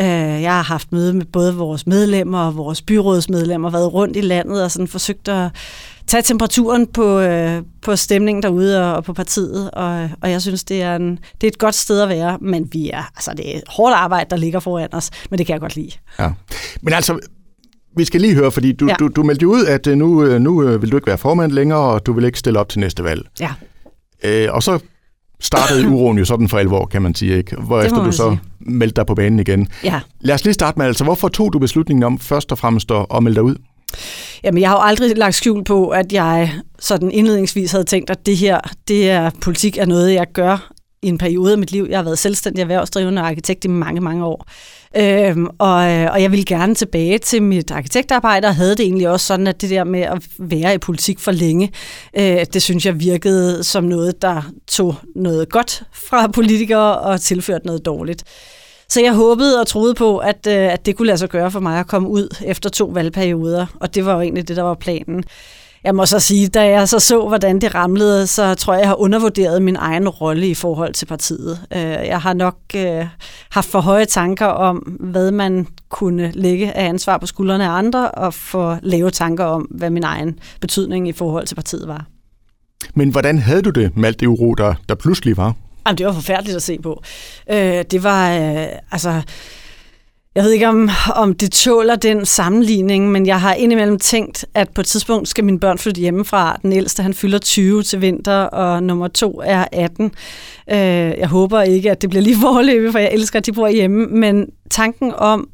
Øh, 0.00 0.42
jeg 0.42 0.52
har 0.52 0.62
haft 0.62 0.92
møde 0.92 1.12
med 1.12 1.24
både 1.24 1.54
vores 1.54 1.86
medlemmer 1.86 2.46
og 2.46 2.56
vores 2.56 2.82
byrådsmedlemmer, 2.82 3.70
været 3.70 3.92
rundt 3.92 4.16
i 4.16 4.20
landet 4.20 4.64
og 4.64 4.70
sådan 4.70 4.88
forsøgt 4.88 5.28
at 5.28 5.50
tage 6.06 6.22
temperaturen 6.22 6.86
på, 6.86 7.20
øh, 7.20 7.62
på 7.82 7.96
stemningen 7.96 8.42
derude 8.42 8.82
og, 8.82 8.96
og 8.96 9.04
på 9.04 9.12
partiet, 9.12 9.70
og, 9.70 10.10
og 10.22 10.30
jeg 10.30 10.42
synes, 10.42 10.64
det 10.64 10.82
er, 10.82 10.96
en, 10.96 11.18
det 11.40 11.46
er 11.46 11.48
et 11.48 11.58
godt 11.58 11.74
sted 11.74 12.00
at 12.00 12.08
være, 12.08 12.38
men 12.40 12.68
vi 12.72 12.90
er, 12.90 13.02
altså, 13.16 13.34
det 13.36 13.56
er 13.56 13.60
hårdt 13.68 13.94
arbejde, 13.94 14.30
der 14.30 14.36
ligger 14.36 14.60
foran 14.60 14.88
os, 14.92 15.10
men 15.30 15.38
det 15.38 15.46
kan 15.46 15.52
jeg 15.52 15.60
godt 15.60 15.76
lide. 15.76 15.90
Ja. 16.18 16.30
Men 16.82 16.94
altså, 16.94 17.18
vi 17.96 18.04
skal 18.04 18.20
lige 18.20 18.34
høre, 18.34 18.50
fordi 18.50 18.72
du, 18.72 18.86
ja. 18.86 18.94
du, 18.98 19.08
du 19.08 19.22
meldte 19.22 19.48
ud, 19.48 19.64
at 19.66 19.86
øh, 19.86 19.96
nu, 19.96 20.24
øh, 20.24 20.40
nu 20.40 20.78
vil 20.78 20.92
du 20.92 20.96
ikke 20.96 21.06
være 21.06 21.18
formand 21.18 21.52
længere, 21.52 21.80
og 21.80 22.06
du 22.06 22.12
vil 22.12 22.24
ikke 22.24 22.38
stille 22.38 22.58
op 22.58 22.68
til 22.68 22.80
næste 22.80 23.04
valg. 23.04 23.28
Ja. 23.40 23.50
Øh, 24.24 24.48
og 24.54 24.62
så 24.62 24.78
startede 25.40 25.88
uroen 25.92 26.18
jo 26.18 26.24
sådan 26.24 26.48
for 26.48 26.58
alvor, 26.58 26.86
kan 26.86 27.02
man 27.02 27.14
sige, 27.14 27.36
ikke? 27.36 27.56
Hvorefter 27.56 28.04
du 28.04 28.12
så 28.12 28.30
sige. 28.30 28.40
meldte 28.58 28.96
dig 28.96 29.06
på 29.06 29.14
banen 29.14 29.38
igen. 29.38 29.68
Ja. 29.84 30.00
Lad 30.20 30.34
os 30.34 30.44
lige 30.44 30.54
starte 30.54 30.78
med, 30.78 30.86
altså, 30.86 31.04
hvorfor 31.04 31.28
tog 31.28 31.52
du 31.52 31.58
beslutningen 31.58 32.02
om 32.02 32.18
først 32.18 32.52
og 32.52 32.58
fremmest 32.58 32.90
at 33.14 33.22
melde 33.22 33.34
dig 33.34 33.42
ud? 33.42 33.56
Jamen, 34.44 34.60
jeg 34.60 34.70
har 34.70 34.76
jo 34.76 34.82
aldrig 34.82 35.16
lagt 35.16 35.34
skjul 35.34 35.64
på, 35.64 35.88
at 35.88 36.12
jeg 36.12 36.52
sådan 36.78 37.10
indledningsvis 37.10 37.72
havde 37.72 37.84
tænkt, 37.84 38.10
at 38.10 38.26
det 38.26 38.36
her, 38.36 38.60
det 38.88 39.10
er 39.10 39.30
politik 39.40 39.78
er 39.78 39.86
noget, 39.86 40.14
jeg 40.14 40.26
gør 40.32 40.72
i 41.02 41.08
en 41.08 41.18
periode 41.18 41.52
af 41.52 41.58
mit 41.58 41.72
liv. 41.72 41.86
Jeg 41.90 41.98
har 41.98 42.04
været 42.04 42.18
selvstændig 42.18 42.62
erhvervsdrivende 42.62 43.22
og 43.22 43.28
arkitekt 43.28 43.64
i 43.64 43.68
mange, 43.68 44.00
mange 44.00 44.24
år. 44.24 44.46
Øhm, 44.96 45.46
og, 45.58 45.74
og 46.12 46.22
jeg 46.22 46.30
ville 46.30 46.44
gerne 46.44 46.74
tilbage 46.74 47.18
til 47.18 47.42
mit 47.42 47.70
arkitektarbejde, 47.70 48.48
og 48.48 48.56
havde 48.56 48.70
det 48.70 48.80
egentlig 48.80 49.08
også 49.08 49.26
sådan, 49.26 49.46
at 49.46 49.60
det 49.60 49.70
der 49.70 49.84
med 49.84 50.00
at 50.00 50.22
være 50.38 50.74
i 50.74 50.78
politik 50.78 51.18
for 51.18 51.32
længe, 51.32 51.72
øh, 52.18 52.46
det 52.52 52.62
synes 52.62 52.86
jeg 52.86 53.00
virkede 53.00 53.64
som 53.64 53.84
noget, 53.84 54.22
der 54.22 54.42
tog 54.68 54.94
noget 55.16 55.48
godt 55.48 55.82
fra 55.92 56.26
politikere 56.26 56.98
og 56.98 57.20
tilførte 57.20 57.66
noget 57.66 57.84
dårligt. 57.84 58.24
Så 58.88 59.00
jeg 59.00 59.14
håbede 59.14 59.60
og 59.60 59.66
troede 59.66 59.94
på, 59.94 60.18
at, 60.18 60.46
øh, 60.48 60.72
at 60.72 60.86
det 60.86 60.96
kunne 60.96 61.06
lade 61.06 61.18
sig 61.18 61.28
gøre 61.28 61.50
for 61.50 61.60
mig 61.60 61.80
at 61.80 61.86
komme 61.86 62.08
ud 62.08 62.36
efter 62.46 62.70
to 62.70 62.84
valgperioder, 62.84 63.66
og 63.80 63.94
det 63.94 64.06
var 64.06 64.14
jo 64.14 64.20
egentlig 64.20 64.48
det, 64.48 64.56
der 64.56 64.62
var 64.62 64.74
planen. 64.74 65.24
Jeg 65.84 65.94
må 65.94 66.06
så 66.06 66.20
sige, 66.20 66.48
da 66.48 66.68
jeg 66.68 66.88
så 66.88 66.98
så, 66.98 67.28
hvordan 67.28 67.60
det 67.60 67.74
ramlede, 67.74 68.26
så 68.26 68.54
tror 68.54 68.72
jeg, 68.72 68.80
jeg 68.80 68.88
har 68.88 69.00
undervurderet 69.00 69.62
min 69.62 69.76
egen 69.76 70.08
rolle 70.08 70.48
i 70.48 70.54
forhold 70.54 70.94
til 70.94 71.06
partiet. 71.06 71.58
Øh, 71.72 71.80
jeg 71.82 72.20
har 72.20 72.32
nok 72.32 72.56
øh, 72.76 73.06
haft 73.50 73.68
for 73.68 73.80
høje 73.80 74.04
tanker 74.04 74.46
om, 74.46 74.76
hvad 75.00 75.30
man 75.30 75.66
kunne 75.88 76.32
lægge 76.34 76.72
af 76.72 76.88
ansvar 76.88 77.18
på 77.18 77.26
skuldrene 77.26 77.64
af 77.64 77.70
andre, 77.70 78.10
og 78.10 78.34
for 78.34 78.78
lave 78.82 79.10
tanker 79.10 79.44
om, 79.44 79.62
hvad 79.62 79.90
min 79.90 80.04
egen 80.04 80.38
betydning 80.60 81.08
i 81.08 81.12
forhold 81.12 81.46
til 81.46 81.54
partiet 81.54 81.88
var. 81.88 82.06
Men 82.94 83.08
hvordan 83.08 83.38
havde 83.38 83.62
du 83.62 83.70
det 83.70 83.96
med 83.96 84.04
alt 84.04 84.20
det 84.20 84.26
uro, 84.26 84.54
der, 84.54 84.74
der 84.88 84.94
pludselig 84.94 85.36
var? 85.36 85.54
Jamen, 85.86 85.98
det 85.98 86.06
var 86.06 86.12
forfærdeligt 86.12 86.56
at 86.56 86.62
se 86.62 86.78
på. 86.78 87.02
Øh, 87.50 87.84
det 87.90 88.02
var, 88.02 88.36
øh, 88.36 88.66
altså... 88.90 89.22
Jeg 90.34 90.44
ved 90.44 90.50
ikke, 90.50 90.68
om, 90.68 90.90
om 91.14 91.34
det 91.34 91.52
tåler 91.52 91.96
den 91.96 92.26
sammenligning, 92.26 93.10
men 93.12 93.26
jeg 93.26 93.40
har 93.40 93.54
indimellem 93.54 93.98
tænkt, 93.98 94.46
at 94.54 94.68
på 94.68 94.80
et 94.80 94.86
tidspunkt 94.86 95.28
skal 95.28 95.44
mine 95.44 95.60
børn 95.60 95.78
flytte 95.78 96.00
hjemmefra. 96.00 96.58
Den 96.62 96.72
ældste, 96.72 97.02
han 97.02 97.14
fylder 97.14 97.38
20 97.38 97.82
til 97.82 98.00
vinter, 98.00 98.36
og 98.36 98.82
nummer 98.82 99.08
to 99.08 99.40
er 99.44 99.64
18. 99.72 100.04
Øh, 100.70 100.76
jeg 101.18 101.28
håber 101.28 101.62
ikke, 101.62 101.90
at 101.90 102.02
det 102.02 102.10
bliver 102.10 102.22
lige 102.22 102.36
forløbet, 102.46 102.92
for 102.92 102.98
jeg 102.98 103.12
elsker, 103.12 103.38
at 103.38 103.46
de 103.46 103.52
bor 103.52 103.68
hjemme. 103.68 104.06
Men 104.06 104.46
tanken 104.70 105.12
om, 105.16 105.48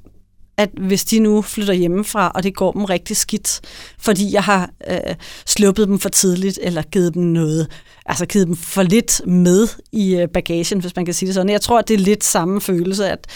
at 0.60 0.70
hvis 0.80 1.04
de 1.04 1.20
nu 1.20 1.42
flytter 1.42 1.74
hjemmefra, 1.74 2.32
og 2.34 2.42
det 2.42 2.54
går 2.54 2.72
dem 2.72 2.84
rigtig 2.84 3.16
skidt, 3.16 3.60
fordi 3.98 4.32
jeg 4.32 4.42
har 4.42 4.70
øh, 4.90 5.14
sluppet 5.46 5.88
dem 5.88 5.98
for 5.98 6.08
tidligt, 6.08 6.58
eller 6.62 6.82
givet 6.82 7.14
dem 7.14 7.22
noget, 7.22 7.68
altså 8.06 8.26
givet 8.26 8.46
dem 8.46 8.56
for 8.56 8.82
lidt 8.82 9.26
med 9.26 9.68
i 9.92 10.16
øh, 10.16 10.28
bagagen, 10.28 10.80
hvis 10.80 10.96
man 10.96 11.04
kan 11.04 11.14
sige 11.14 11.26
det 11.26 11.34
sådan. 11.34 11.52
Jeg 11.52 11.60
tror, 11.60 11.78
at 11.78 11.88
det 11.88 11.94
er 11.94 11.98
lidt 11.98 12.24
samme 12.24 12.60
følelse, 12.60 13.08
at, 13.08 13.26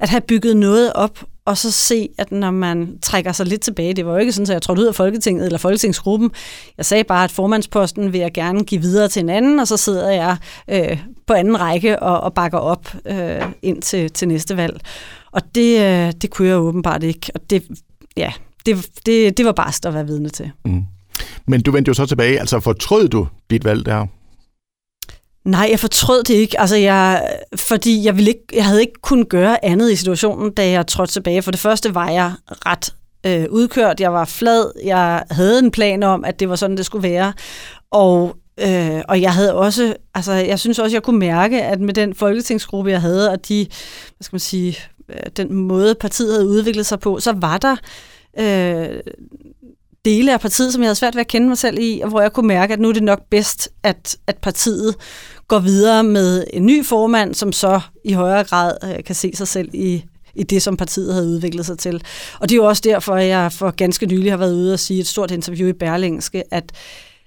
at 0.00 0.08
have 0.08 0.20
bygget 0.20 0.56
noget 0.56 0.92
op, 0.92 1.24
og 1.50 1.58
så 1.58 1.70
se, 1.70 2.08
at 2.18 2.32
når 2.32 2.50
man 2.50 2.98
trækker 3.02 3.32
sig 3.32 3.46
lidt 3.46 3.60
tilbage, 3.60 3.94
det 3.94 4.06
var 4.06 4.12
jo 4.12 4.18
ikke 4.18 4.32
sådan, 4.32 4.50
at 4.50 4.54
jeg 4.54 4.62
trådte 4.62 4.82
ud 4.82 4.86
af 4.86 4.94
Folketinget 4.94 5.46
eller 5.46 5.58
Folketingsgruppen. 5.58 6.30
Jeg 6.78 6.86
sagde 6.86 7.04
bare, 7.04 7.24
at 7.24 7.30
formandsposten 7.30 8.12
vil 8.12 8.20
jeg 8.20 8.32
gerne 8.32 8.64
give 8.64 8.80
videre 8.80 9.08
til 9.08 9.22
en 9.22 9.28
anden, 9.28 9.58
og 9.58 9.68
så 9.68 9.76
sidder 9.76 10.10
jeg 10.10 10.36
øh, 10.68 10.98
på 11.26 11.32
anden 11.32 11.60
række 11.60 12.02
og, 12.02 12.20
og 12.20 12.34
bakker 12.34 12.58
op 12.58 12.94
øh, 13.06 13.42
ind 13.62 13.82
til, 13.82 14.10
til 14.10 14.28
næste 14.28 14.56
valg. 14.56 14.80
Og 15.32 15.42
det, 15.54 15.80
øh, 15.80 16.12
det 16.22 16.30
kunne 16.30 16.48
jeg 16.48 16.58
åbenbart 16.58 17.02
ikke. 17.02 17.32
Og 17.34 17.40
det, 17.50 17.62
ja, 18.16 18.32
det, 18.66 18.86
det, 19.06 19.36
det 19.36 19.46
var 19.46 19.52
bare 19.52 19.88
at 19.88 19.94
være 19.94 20.06
vidne 20.06 20.28
til. 20.28 20.50
Mm. 20.64 20.82
Men 21.46 21.62
du 21.62 21.70
vendte 21.70 21.88
jo 21.88 21.94
så 21.94 22.06
tilbage. 22.06 22.40
Altså 22.40 22.60
fortrød 22.60 23.08
du 23.08 23.26
dit 23.50 23.64
valg 23.64 23.86
der? 23.86 24.06
Nej, 25.44 25.68
jeg 25.70 25.80
fortrød 25.80 26.22
det 26.22 26.34
ikke. 26.34 26.60
Altså, 26.60 26.76
jeg, 26.76 27.28
fordi 27.56 28.04
jeg, 28.04 28.16
ville 28.16 28.30
ikke, 28.30 28.44
jeg 28.52 28.64
havde 28.64 28.80
ikke 28.80 29.00
kunnet 29.02 29.28
gøre 29.28 29.64
andet 29.64 29.92
i 29.92 29.96
situationen, 29.96 30.52
da 30.52 30.70
jeg 30.70 30.86
trådte 30.86 31.12
tilbage. 31.12 31.42
For 31.42 31.50
det 31.50 31.60
første 31.60 31.94
var 31.94 32.10
jeg 32.10 32.32
ret 32.48 32.94
øh, 33.26 33.46
udkørt. 33.50 34.00
Jeg 34.00 34.12
var 34.12 34.24
flad. 34.24 34.72
Jeg 34.84 35.24
havde 35.30 35.58
en 35.58 35.70
plan 35.70 36.02
om, 36.02 36.24
at 36.24 36.40
det 36.40 36.48
var 36.48 36.56
sådan, 36.56 36.76
det 36.76 36.86
skulle 36.86 37.08
være. 37.08 37.32
Og 37.90 38.36
Øh, 38.62 39.02
og 39.08 39.20
jeg 39.20 39.34
havde 39.34 39.54
også, 39.54 39.94
altså 40.14 40.32
jeg 40.32 40.58
synes 40.58 40.78
også, 40.78 40.96
jeg 40.96 41.02
kunne 41.02 41.18
mærke, 41.18 41.62
at 41.62 41.80
med 41.80 41.94
den 41.94 42.14
folketingsgruppe, 42.14 42.90
jeg 42.90 43.00
havde, 43.00 43.30
og 43.30 43.48
de, 43.48 43.66
hvad 44.16 44.24
skal 44.24 44.34
man 44.34 44.40
sige, 44.40 44.78
øh, 45.08 45.16
den 45.36 45.54
måde 45.54 45.94
partiet 45.94 46.32
havde 46.32 46.48
udviklet 46.48 46.86
sig 46.86 47.00
på, 47.00 47.20
så 47.20 47.32
var 47.36 47.58
der 47.58 47.76
øh, 48.38 49.00
dele 50.04 50.32
af 50.32 50.40
partiet, 50.40 50.72
som 50.72 50.82
jeg 50.82 50.86
havde 50.86 50.94
svært 50.94 51.14
ved 51.14 51.20
at 51.20 51.28
kende 51.28 51.48
mig 51.48 51.58
selv 51.58 51.78
i, 51.80 52.00
og 52.00 52.08
hvor 52.08 52.20
jeg 52.20 52.32
kunne 52.32 52.48
mærke, 52.48 52.72
at 52.72 52.80
nu 52.80 52.88
er 52.88 52.92
det 52.92 53.02
nok 53.02 53.20
bedst, 53.30 53.68
at, 53.82 54.16
at 54.26 54.38
partiet 54.38 54.94
går 55.48 55.58
videre 55.58 56.04
med 56.04 56.44
en 56.52 56.66
ny 56.66 56.84
formand, 56.84 57.34
som 57.34 57.52
så 57.52 57.80
i 58.04 58.12
højere 58.12 58.44
grad 58.44 58.72
øh, 58.84 59.04
kan 59.04 59.14
se 59.14 59.30
sig 59.34 59.48
selv 59.48 59.68
i, 59.72 60.04
i 60.34 60.42
det, 60.42 60.62
som 60.62 60.76
partiet 60.76 61.14
havde 61.14 61.26
udviklet 61.26 61.66
sig 61.66 61.78
til. 61.78 62.02
Og 62.40 62.48
det 62.48 62.54
er 62.54 62.56
jo 62.56 62.68
også 62.68 62.82
derfor, 62.84 63.14
at 63.14 63.26
jeg 63.26 63.52
for 63.52 63.70
ganske 63.70 64.06
nylig 64.06 64.32
har 64.32 64.36
været 64.36 64.54
ude 64.54 64.72
og 64.72 64.78
sige 64.78 65.00
et 65.00 65.06
stort 65.06 65.30
interview 65.30 65.68
i 65.68 65.72
Berlingske, 65.72 66.42
at 66.50 66.72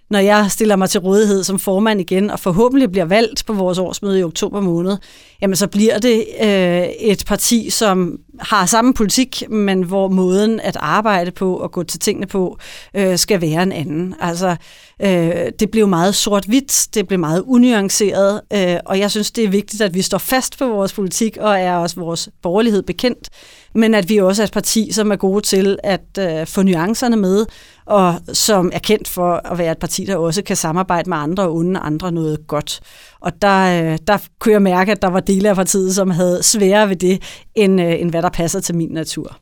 når 0.10 0.20
jeg 0.20 0.46
stiller 0.50 0.76
mig 0.76 0.90
til 0.90 1.00
rådighed 1.00 1.44
som 1.44 1.60
formand 1.60 2.02
igen, 2.02 2.30
og 2.30 2.40
forhåbentlig 2.40 2.92
bliver 2.92 3.06
valgt 3.06 3.46
på 3.46 3.54
vores 3.54 3.78
årsmøde 3.78 4.20
i 4.20 4.24
oktober 4.24 4.62
måned, 4.62 4.98
jamen 5.42 5.56
så 5.56 5.68
bliver 5.68 5.98
det 5.98 6.26
øh, 6.44 6.84
et 7.00 7.24
parti, 7.28 7.70
som 7.70 8.20
har 8.40 8.66
samme 8.66 8.94
politik, 8.94 9.44
men 9.50 9.84
hvor 9.84 10.08
måden 10.08 10.60
at 10.60 10.78
arbejde 10.80 11.32
på 11.32 11.58
og 11.58 11.72
gå 11.72 11.84
til 11.84 12.00
tingene 12.00 12.28
på, 12.28 12.58
øh, 12.94 13.18
skal 13.18 13.42
være 13.42 13.64
en 13.64 13.72
anden. 13.72 14.16
Altså, 14.20 14.56
øh, 15.02 15.52
det 15.60 15.72
blev 15.72 15.88
meget 15.88 16.16
sort-hvidt, 16.16 16.88
det 16.94 17.08
blev 17.08 17.20
meget 17.20 17.44
unuanceret, 17.48 18.42
øh, 18.54 18.78
og 18.86 19.00
jeg 19.00 19.12
synes, 19.12 19.32
det 19.32 19.44
er 19.44 19.50
vigtigt, 19.50 19.82
at 19.82 19.94
vi 19.94 20.02
står 20.02 20.18
fast 20.18 20.58
på 20.58 20.68
vores 20.68 20.94
politik 20.94 21.38
og 21.38 21.60
er 21.60 21.76
også 21.76 22.00
vores 22.00 22.30
borgerlighed 22.42 22.84
bekendt, 22.84 23.30
men 23.76 23.94
at 23.94 24.10
vi 24.10 24.18
også 24.18 24.42
er 24.42 24.48
et 24.48 24.52
parti, 24.52 24.92
som 24.92 25.12
er 25.12 25.16
gode 25.16 25.42
til 25.42 25.78
at 25.84 26.18
øh, 26.20 26.48
få 26.48 26.64
nuancerne 26.64 27.18
med, 27.18 27.46
og 27.86 28.16
som 28.34 28.72
er 28.74 28.80
kendt 28.80 29.08
for 29.08 29.42
at 29.52 29.58
være 29.58 29.72
et 29.72 29.78
parti, 29.78 30.06
der 30.06 30.18
også 30.18 30.44
kan 30.44 30.56
samarbejde 30.56 31.10
med 31.10 31.18
andre 31.18 31.44
og 31.44 31.56
unde 31.56 31.80
andre 31.80 32.12
noget 32.12 32.48
godt. 32.48 32.80
Og 33.20 33.32
der, 33.42 33.92
øh, 33.92 33.98
der 34.08 34.18
kunne 34.40 34.52
jeg 34.52 34.62
mærke, 34.62 34.92
at 34.92 35.02
der 35.02 35.10
var 35.10 35.20
dele 35.20 35.50
af 35.50 35.56
partiet, 35.56 35.96
som 35.96 36.10
havde 36.10 36.44
sværere 36.44 36.90
ved 36.90 36.96
det, 36.96 37.22
end, 37.56 37.82
øh, 37.82 38.02
end 38.02 38.10
hvad 38.10 38.22
der 38.22 38.30
passer 38.30 38.60
til 38.60 38.76
min 38.76 38.90
natur. 38.90 39.38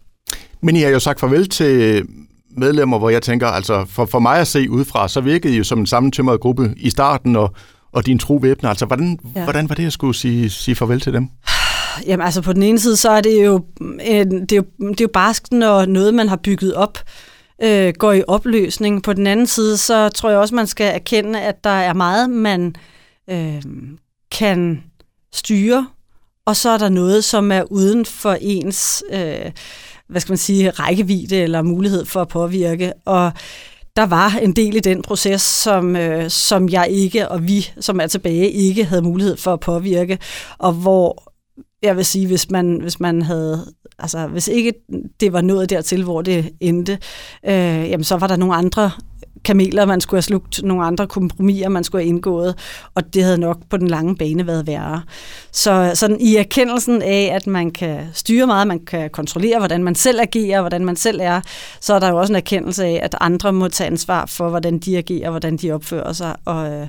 Men 0.61 0.75
I 0.75 0.79
har 0.79 0.89
jo 0.89 0.99
sagt 0.99 1.19
farvel 1.19 1.49
til 1.49 2.03
medlemmer, 2.57 2.99
hvor 2.99 3.09
jeg 3.09 3.21
tænker, 3.21 3.47
altså 3.47 3.85
for, 3.89 4.05
for 4.05 4.19
mig 4.19 4.39
at 4.39 4.47
se 4.47 4.69
udefra, 4.69 5.07
så 5.07 5.21
virkede 5.21 5.53
I 5.53 5.57
jo 5.57 5.63
som 5.63 5.79
en 5.79 5.85
sammentømret 5.85 6.39
gruppe 6.39 6.73
i 6.77 6.89
starten, 6.89 7.35
og, 7.35 7.53
og 7.91 8.05
din 8.05 8.19
tro 8.19 8.35
væbner. 8.35 8.69
Altså, 8.69 8.85
hvordan, 8.85 9.19
ja. 9.35 9.43
hvordan 9.43 9.69
var 9.69 9.75
det 9.75 9.85
at 9.85 9.93
skulle 9.93 10.15
sige, 10.15 10.49
sige 10.49 10.75
farvel 10.75 10.99
til 10.99 11.13
dem? 11.13 11.27
Jamen 12.07 12.25
altså 12.25 12.41
på 12.41 12.53
den 12.53 12.63
ene 12.63 12.79
side, 12.79 12.97
så 12.97 13.09
er 13.09 13.21
det 13.21 13.45
jo, 13.45 13.61
det 13.79 14.51
er 14.51 14.55
jo, 14.55 14.63
det 14.79 15.01
er 15.01 15.01
jo 15.01 15.09
barsk, 15.13 15.51
når 15.51 15.85
noget, 15.85 16.13
man 16.13 16.29
har 16.29 16.35
bygget 16.35 16.73
op, 16.73 16.97
øh, 17.63 17.93
går 17.97 18.11
i 18.11 18.23
opløsning. 18.27 19.03
På 19.03 19.13
den 19.13 19.27
anden 19.27 19.47
side, 19.47 19.77
så 19.77 20.09
tror 20.09 20.29
jeg 20.29 20.39
også, 20.39 20.55
man 20.55 20.67
skal 20.67 20.95
erkende, 20.95 21.41
at 21.41 21.63
der 21.63 21.69
er 21.69 21.93
meget, 21.93 22.29
man 22.29 22.75
øh, 23.29 23.63
kan 24.31 24.83
styre, 25.33 25.87
og 26.45 26.55
så 26.55 26.69
er 26.69 26.77
der 26.77 26.89
noget, 26.89 27.23
som 27.23 27.51
er 27.51 27.63
uden 27.71 28.05
for 28.05 28.37
ens 28.41 29.03
øh, 29.11 29.51
hvad 30.11 30.21
skal 30.21 30.31
man 30.31 30.37
sige, 30.37 30.69
rækkevidde 30.69 31.37
eller 31.37 31.61
mulighed 31.61 32.05
for 32.05 32.21
at 32.21 32.27
påvirke. 32.27 32.93
Og 33.05 33.31
der 33.95 34.05
var 34.05 34.39
en 34.41 34.53
del 34.53 34.75
i 34.75 34.79
den 34.79 35.01
proces, 35.01 35.41
som, 35.41 35.95
øh, 35.95 36.29
som 36.29 36.69
jeg 36.69 36.87
ikke, 36.89 37.29
og 37.29 37.47
vi, 37.47 37.69
som 37.79 37.99
er 37.99 38.07
tilbage, 38.07 38.51
ikke 38.51 38.85
havde 38.85 39.01
mulighed 39.01 39.37
for 39.37 39.53
at 39.53 39.59
påvirke, 39.59 40.19
og 40.57 40.73
hvor 40.73 41.30
jeg 41.83 41.97
vil 41.97 42.05
sige, 42.05 42.27
hvis 42.27 42.49
man, 42.49 42.79
hvis 42.81 42.99
man 42.99 43.21
havde, 43.21 43.65
altså 43.99 44.27
hvis 44.27 44.47
ikke 44.47 44.73
det 45.19 45.33
var 45.33 45.41
nået 45.41 45.69
dertil, 45.69 46.03
hvor 46.03 46.21
det 46.21 46.49
endte, 46.59 46.99
øh, 47.45 47.89
jamen 47.89 48.03
så 48.03 48.17
var 48.17 48.27
der 48.27 48.35
nogle 48.35 48.55
andre 48.55 48.91
kameler, 49.43 49.85
man 49.85 50.01
skulle 50.01 50.17
have 50.17 50.21
slugt, 50.21 50.63
nogle 50.63 50.85
andre 50.85 51.07
kompromiser, 51.07 51.69
man 51.69 51.83
skulle 51.83 52.03
have 52.03 52.09
indgået, 52.09 52.55
og 52.95 53.13
det 53.13 53.23
havde 53.23 53.37
nok 53.37 53.57
på 53.69 53.77
den 53.77 53.87
lange 53.87 54.15
bane 54.15 54.47
været 54.47 54.67
værre. 54.67 55.01
Så 55.51 55.91
sådan 55.95 56.21
i 56.21 56.35
erkendelsen 56.35 57.01
af, 57.01 57.31
at 57.33 57.47
man 57.47 57.71
kan 57.71 57.99
styre 58.13 58.47
meget, 58.47 58.67
man 58.67 58.79
kan 58.79 59.09
kontrollere, 59.09 59.57
hvordan 59.57 59.83
man 59.83 59.95
selv 59.95 60.19
agerer, 60.21 60.61
hvordan 60.61 60.85
man 60.85 60.95
selv 60.95 61.19
er, 61.21 61.41
så 61.79 61.93
er 61.93 61.99
der 61.99 62.09
jo 62.09 62.17
også 62.17 62.33
en 62.33 62.37
erkendelse 62.37 62.85
af, 62.85 62.99
at 63.03 63.15
andre 63.21 63.53
må 63.53 63.67
tage 63.67 63.87
ansvar 63.87 64.25
for, 64.25 64.49
hvordan 64.49 64.79
de 64.79 64.97
agerer, 64.97 65.29
hvordan 65.29 65.57
de 65.57 65.71
opfører 65.71 66.13
sig, 66.13 66.35
og, 66.45 66.71
øh, 66.71 66.87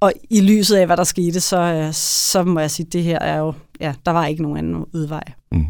og 0.00 0.12
i 0.30 0.40
lyset 0.40 0.76
af, 0.76 0.86
hvad 0.86 0.96
der 0.96 1.04
skete, 1.04 1.40
så, 1.40 1.60
øh, 1.60 1.92
så 1.92 2.44
må 2.44 2.60
jeg 2.60 2.70
sige, 2.70 2.86
at 2.86 2.92
det 2.92 3.02
her 3.02 3.18
er 3.18 3.38
jo, 3.38 3.54
ja, 3.82 3.94
der 4.06 4.12
var 4.12 4.26
ikke 4.26 4.42
nogen 4.42 4.58
anden 4.58 4.84
udvej. 4.94 5.22
Mm. 5.52 5.66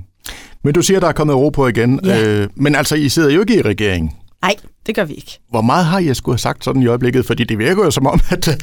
Men 0.62 0.75
du 0.75 0.83
siger, 0.83 1.00
der 1.00 1.09
er 1.09 1.12
kommet 1.12 1.37
ro 1.37 1.50
på 1.50 1.69
igen. 1.69 2.00
Ja. 2.04 2.28
Øh, 2.28 2.49
men 2.54 2.75
altså, 2.75 2.95
I 2.95 3.09
sidder 3.09 3.31
jo 3.31 3.40
ikke 3.40 3.57
i 3.57 3.62
regeringen. 3.62 4.12
Nej, 4.43 4.57
det 4.87 4.95
gør 4.95 5.05
vi 5.05 5.15
ikke. 5.15 5.39
Hvor 5.51 5.61
meget 5.61 5.85
har 5.85 5.99
I 5.99 6.15
skulle 6.15 6.33
have 6.33 6.39
sagt 6.39 6.65
sådan 6.65 6.83
i 6.83 6.87
øjeblikket? 6.87 7.27
Fordi 7.27 7.45
det 7.45 7.59
virker 7.59 7.85
jo 7.85 7.91
som 7.91 8.07
om, 8.07 8.21
at 8.31 8.49
øh, 8.49 8.55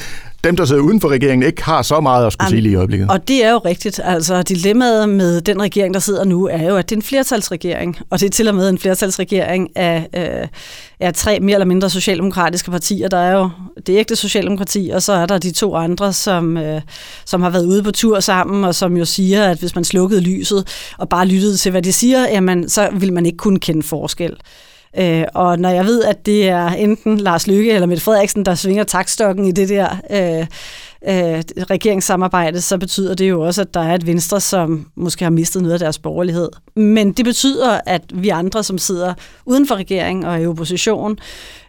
dem, 0.43 0.55
der 0.55 0.65
sidder 0.65 0.81
uden 0.81 1.01
for 1.01 1.09
regeringen, 1.09 1.47
ikke 1.47 1.63
har 1.63 1.81
så 1.81 1.99
meget 1.99 2.25
at 2.25 2.33
skulle 2.33 2.45
Jamen, 2.45 2.51
sige 2.51 2.61
lige 2.61 2.71
i 2.71 2.75
øjeblikket. 2.75 3.09
Og 3.09 3.27
det 3.27 3.45
er 3.45 3.51
jo 3.51 3.57
rigtigt. 3.57 3.99
Altså, 4.03 4.41
dilemmaet 4.43 5.09
med 5.09 5.41
den 5.41 5.61
regering, 5.61 5.93
der 5.93 5.99
sidder 5.99 6.23
nu, 6.23 6.47
er 6.47 6.63
jo, 6.63 6.75
at 6.75 6.89
det 6.89 6.95
er 6.95 6.99
en 6.99 7.03
flertalsregering. 7.03 7.97
Og 8.09 8.19
det 8.19 8.25
er 8.25 8.29
til 8.29 8.47
og 8.47 8.55
med 8.55 8.69
en 8.69 8.77
flertalsregering 8.77 9.77
af, 9.77 10.07
øh, 10.15 10.47
af 10.99 11.13
tre 11.13 11.39
mere 11.39 11.55
eller 11.55 11.65
mindre 11.65 11.89
socialdemokratiske 11.89 12.71
partier. 12.71 13.07
Der 13.07 13.17
er 13.17 13.37
jo 13.37 13.49
det 13.87 13.97
ægte 13.97 14.15
socialdemokrati, 14.15 14.91
og 14.93 15.03
så 15.03 15.13
er 15.13 15.25
der 15.25 15.37
de 15.37 15.51
to 15.51 15.75
andre, 15.75 16.13
som, 16.13 16.57
øh, 16.57 16.81
som 17.25 17.41
har 17.41 17.49
været 17.49 17.65
ude 17.65 17.83
på 17.83 17.91
tur 17.91 18.19
sammen, 18.19 18.63
og 18.63 18.75
som 18.75 18.97
jo 18.97 19.05
siger, 19.05 19.45
at 19.45 19.59
hvis 19.59 19.75
man 19.75 19.83
slukkede 19.83 20.21
lyset 20.21 20.67
og 20.97 21.09
bare 21.09 21.25
lyttede 21.25 21.57
til, 21.57 21.71
hvad 21.71 21.81
de 21.81 21.93
siger, 21.93 22.21
jamen, 22.21 22.69
så 22.69 22.89
vil 22.93 23.13
man 23.13 23.25
ikke 23.25 23.37
kunne 23.37 23.59
kende 23.59 23.83
forskel. 23.83 24.35
Øh, 24.97 25.23
og 25.33 25.59
når 25.59 25.69
jeg 25.69 25.85
ved, 25.85 26.03
at 26.03 26.25
det 26.25 26.49
er 26.49 26.67
enten 26.67 27.17
Lars 27.17 27.47
Lykke 27.47 27.71
eller 27.71 27.87
Mette 27.87 28.03
Frederiksen, 28.03 28.45
der 28.45 28.55
svinger 28.55 28.83
takstokken 28.83 29.45
i 29.45 29.51
det 29.51 29.69
der 29.69 29.89
øh, 30.11 30.47
øh, 31.07 31.43
regeringssamarbejde, 31.69 32.61
så 32.61 32.77
betyder 32.77 33.15
det 33.15 33.29
jo 33.29 33.41
også, 33.41 33.61
at 33.61 33.73
der 33.73 33.79
er 33.79 33.95
et 33.95 34.07
venstre, 34.07 34.41
som 34.41 34.87
måske 34.95 35.25
har 35.25 35.29
mistet 35.31 35.61
noget 35.61 35.73
af 35.73 35.79
deres 35.79 35.99
borgerlighed. 35.99 36.49
Men 36.75 37.11
det 37.11 37.25
betyder, 37.25 37.79
at 37.85 38.01
vi 38.13 38.29
andre, 38.29 38.63
som 38.63 38.77
sidder 38.77 39.13
uden 39.45 39.67
for 39.67 39.75
regeringen 39.75 40.25
og 40.25 40.41
i 40.41 40.45
opposition, 40.45 41.19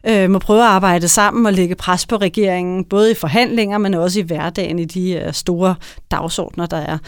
øh, 0.06 0.30
må 0.30 0.38
prøve 0.38 0.60
at 0.60 0.68
arbejde 0.68 1.08
sammen 1.08 1.46
og 1.46 1.52
lægge 1.52 1.74
pres 1.74 2.06
på 2.06 2.16
regeringen, 2.16 2.84
både 2.84 3.10
i 3.10 3.14
forhandlinger, 3.14 3.78
men 3.78 3.94
også 3.94 4.20
i 4.20 4.22
hverdagen 4.22 4.78
i 4.78 4.84
de 4.84 5.12
øh, 5.12 5.32
store 5.32 5.74
dagsordner, 6.10 6.66
der 6.66 6.76
er 6.76 6.98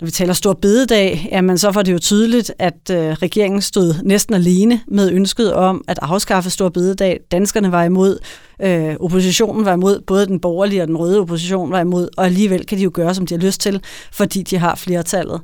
når 0.00 0.04
vi 0.04 0.10
taler 0.10 0.32
stor 0.32 0.52
bededag, 0.52 1.28
jamen 1.32 1.58
så 1.58 1.70
var 1.70 1.82
det 1.82 1.92
jo 1.92 1.98
tydeligt, 1.98 2.52
at 2.58 2.90
øh, 2.90 2.96
regeringen 2.98 3.62
stod 3.62 3.94
næsten 4.02 4.34
alene 4.34 4.80
med 4.88 5.10
ønsket 5.10 5.52
om 5.52 5.84
at 5.88 5.98
afskaffe 6.02 6.50
stor 6.50 6.68
bededag. 6.68 7.20
Danskerne 7.30 7.72
var 7.72 7.84
imod, 7.84 8.18
øh, 8.62 8.96
oppositionen 9.00 9.64
var 9.64 9.72
imod, 9.72 10.00
både 10.00 10.26
den 10.26 10.40
borgerlige 10.40 10.82
og 10.82 10.88
den 10.88 10.96
røde 10.96 11.20
opposition 11.20 11.70
var 11.70 11.80
imod, 11.80 12.08
og 12.16 12.24
alligevel 12.24 12.66
kan 12.66 12.78
de 12.78 12.82
jo 12.82 12.90
gøre, 12.94 13.14
som 13.14 13.26
de 13.26 13.34
har 13.34 13.40
lyst 13.40 13.60
til, 13.60 13.80
fordi 14.12 14.42
de 14.42 14.58
har 14.58 14.74
flertallet 14.74 15.40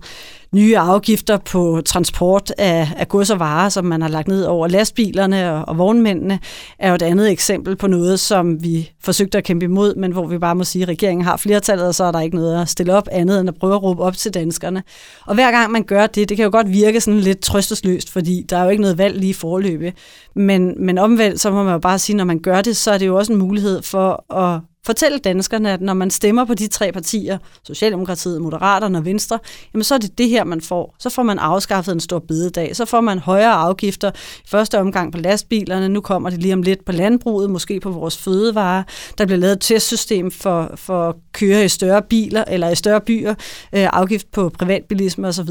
nye 0.52 0.78
afgifter 0.78 1.36
på 1.36 1.82
transport 1.84 2.52
af, 2.58 2.88
af 2.96 3.08
gods 3.08 3.30
og 3.30 3.38
varer, 3.38 3.68
som 3.68 3.84
man 3.84 4.02
har 4.02 4.08
lagt 4.08 4.28
ned 4.28 4.44
over 4.44 4.68
lastbilerne 4.68 5.52
og, 5.52 5.68
og 5.68 5.78
vognmændene, 5.78 6.38
er 6.78 6.88
jo 6.88 6.94
et 6.94 7.02
andet 7.02 7.30
eksempel 7.30 7.76
på 7.76 7.86
noget, 7.86 8.20
som 8.20 8.64
vi 8.64 8.90
forsøgte 9.00 9.38
at 9.38 9.44
kæmpe 9.44 9.64
imod, 9.64 9.94
men 9.94 10.12
hvor 10.12 10.26
vi 10.26 10.38
bare 10.38 10.54
må 10.54 10.64
sige, 10.64 10.82
at 10.82 10.88
regeringen 10.88 11.24
har 11.24 11.36
flertallet, 11.36 11.86
og 11.86 11.94
så 11.94 12.04
er 12.04 12.12
der 12.12 12.20
ikke 12.20 12.36
noget 12.36 12.62
at 12.62 12.68
stille 12.68 12.94
op 12.94 13.08
andet 13.12 13.40
end 13.40 13.48
at 13.48 13.54
prøve 13.54 13.74
at 13.74 13.82
råbe 13.82 14.02
op 14.02 14.16
til 14.16 14.34
danskerne. 14.34 14.82
Og 15.26 15.34
hver 15.34 15.50
gang 15.50 15.72
man 15.72 15.82
gør 15.82 16.06
det, 16.06 16.28
det 16.28 16.36
kan 16.36 16.44
jo 16.44 16.50
godt 16.52 16.72
virke 16.72 17.00
sådan 17.00 17.20
lidt 17.20 17.40
trøstesløst, 17.40 18.10
fordi 18.10 18.46
der 18.50 18.56
er 18.56 18.64
jo 18.64 18.70
ikke 18.70 18.82
noget 18.82 18.98
valg 18.98 19.18
lige 19.18 19.30
i 19.30 19.32
forløbet. 19.32 19.92
Men, 20.34 20.74
men 20.78 20.98
omvendt, 20.98 21.40
så 21.40 21.50
må 21.50 21.62
man 21.62 21.72
jo 21.72 21.78
bare 21.78 21.98
sige, 21.98 22.16
når 22.16 22.24
man 22.24 22.38
gør 22.38 22.60
det, 22.60 22.76
så 22.76 22.90
er 22.90 22.98
det 23.02 23.08
jo 23.08 23.16
også 23.16 23.32
en 23.32 23.38
mulighed 23.38 23.82
for 23.82 24.32
at 24.34 24.60
fortælle 24.86 25.18
danskerne, 25.18 25.72
at 25.72 25.80
når 25.80 25.94
man 25.94 26.10
stemmer 26.10 26.44
på 26.44 26.54
de 26.54 26.66
tre 26.66 26.92
partier, 26.92 27.38
Socialdemokratiet, 27.66 28.42
Moderaterne 28.42 28.98
og 28.98 29.04
Venstre, 29.04 29.38
jamen 29.74 29.84
så 29.84 29.94
er 29.94 29.98
det 29.98 30.18
det 30.18 30.28
her, 30.28 30.44
man 30.44 30.60
får. 30.60 30.94
Så 30.98 31.10
får 31.10 31.22
man 31.22 31.38
afskaffet 31.38 31.92
en 31.92 32.00
stor 32.00 32.18
bededag. 32.18 32.76
Så 32.76 32.84
får 32.84 33.00
man 33.00 33.18
højere 33.18 33.52
afgifter 33.52 34.10
i 34.44 34.48
første 34.48 34.80
omgang 34.80 35.12
på 35.12 35.18
lastbilerne. 35.18 35.88
Nu 35.88 36.00
kommer 36.00 36.30
det 36.30 36.38
lige 36.38 36.54
om 36.54 36.62
lidt 36.62 36.84
på 36.84 36.92
landbruget, 36.92 37.50
måske 37.50 37.80
på 37.80 37.90
vores 37.90 38.18
fødevarer. 38.18 38.82
Der 39.18 39.26
bliver 39.26 39.38
lavet 39.38 39.52
et 39.52 39.60
testsystem 39.60 40.30
for, 40.30 40.72
for 40.74 41.08
at 41.08 41.14
køre 41.32 41.64
i 41.64 41.68
større 41.68 42.02
biler 42.02 42.44
eller 42.48 42.70
i 42.70 42.74
større 42.74 43.00
byer. 43.00 43.34
Øh, 43.74 43.88
afgift 43.92 44.30
på 44.30 44.48
privatbilisme 44.48 45.28
osv 45.28 45.50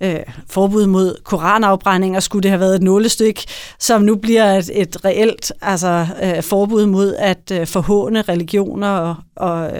øh, 0.00 0.20
forbud 0.50 0.86
mod 0.86 1.16
koranafbrændinger, 1.24 2.20
skulle 2.20 2.42
det 2.42 2.50
have 2.50 2.60
været 2.60 2.74
et 2.74 2.82
nålestik, 2.82 3.44
som 3.78 4.02
nu 4.02 4.16
bliver 4.16 4.58
et, 4.58 4.70
et 4.74 5.04
reelt 5.04 5.52
altså, 5.62 6.06
øh, 6.22 6.42
forbud 6.42 6.86
mod 6.86 7.14
at 7.14 7.52
øh, 7.52 7.66
forhåne 7.66 8.22
religioner 8.22 8.88
og, 8.88 9.14
og, 9.36 9.70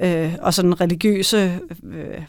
øh, 0.00 0.32
og 0.42 0.54
sådan 0.54 0.80
religiøse 0.80 1.58
øh, 1.84 2.22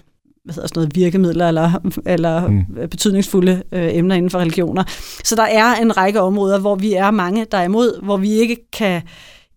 hvad 0.44 0.54
hedder 0.54 0.68
sådan 0.68 0.80
noget, 0.80 0.96
virkemidler 0.96 1.48
eller, 1.48 1.72
eller 2.06 2.48
mm. 2.48 2.66
betydningsfulde 2.90 3.64
øh, 3.72 3.96
emner 3.96 4.16
inden 4.16 4.32
for 4.32 4.40
religioner. 4.40 4.84
Så 5.24 5.36
der 5.36 5.44
er 5.44 5.76
en 5.76 5.98
række 5.98 6.22
områder, 6.22 6.60
hvor 6.60 6.76
vi 6.76 6.94
er 6.94 7.12
mange, 7.12 7.46
der 7.52 7.58
er 7.58 7.64
imod, 7.64 8.04
hvor 8.04 8.18
vi 8.18 8.32
ikke 8.32 8.58
kan 8.72 9.02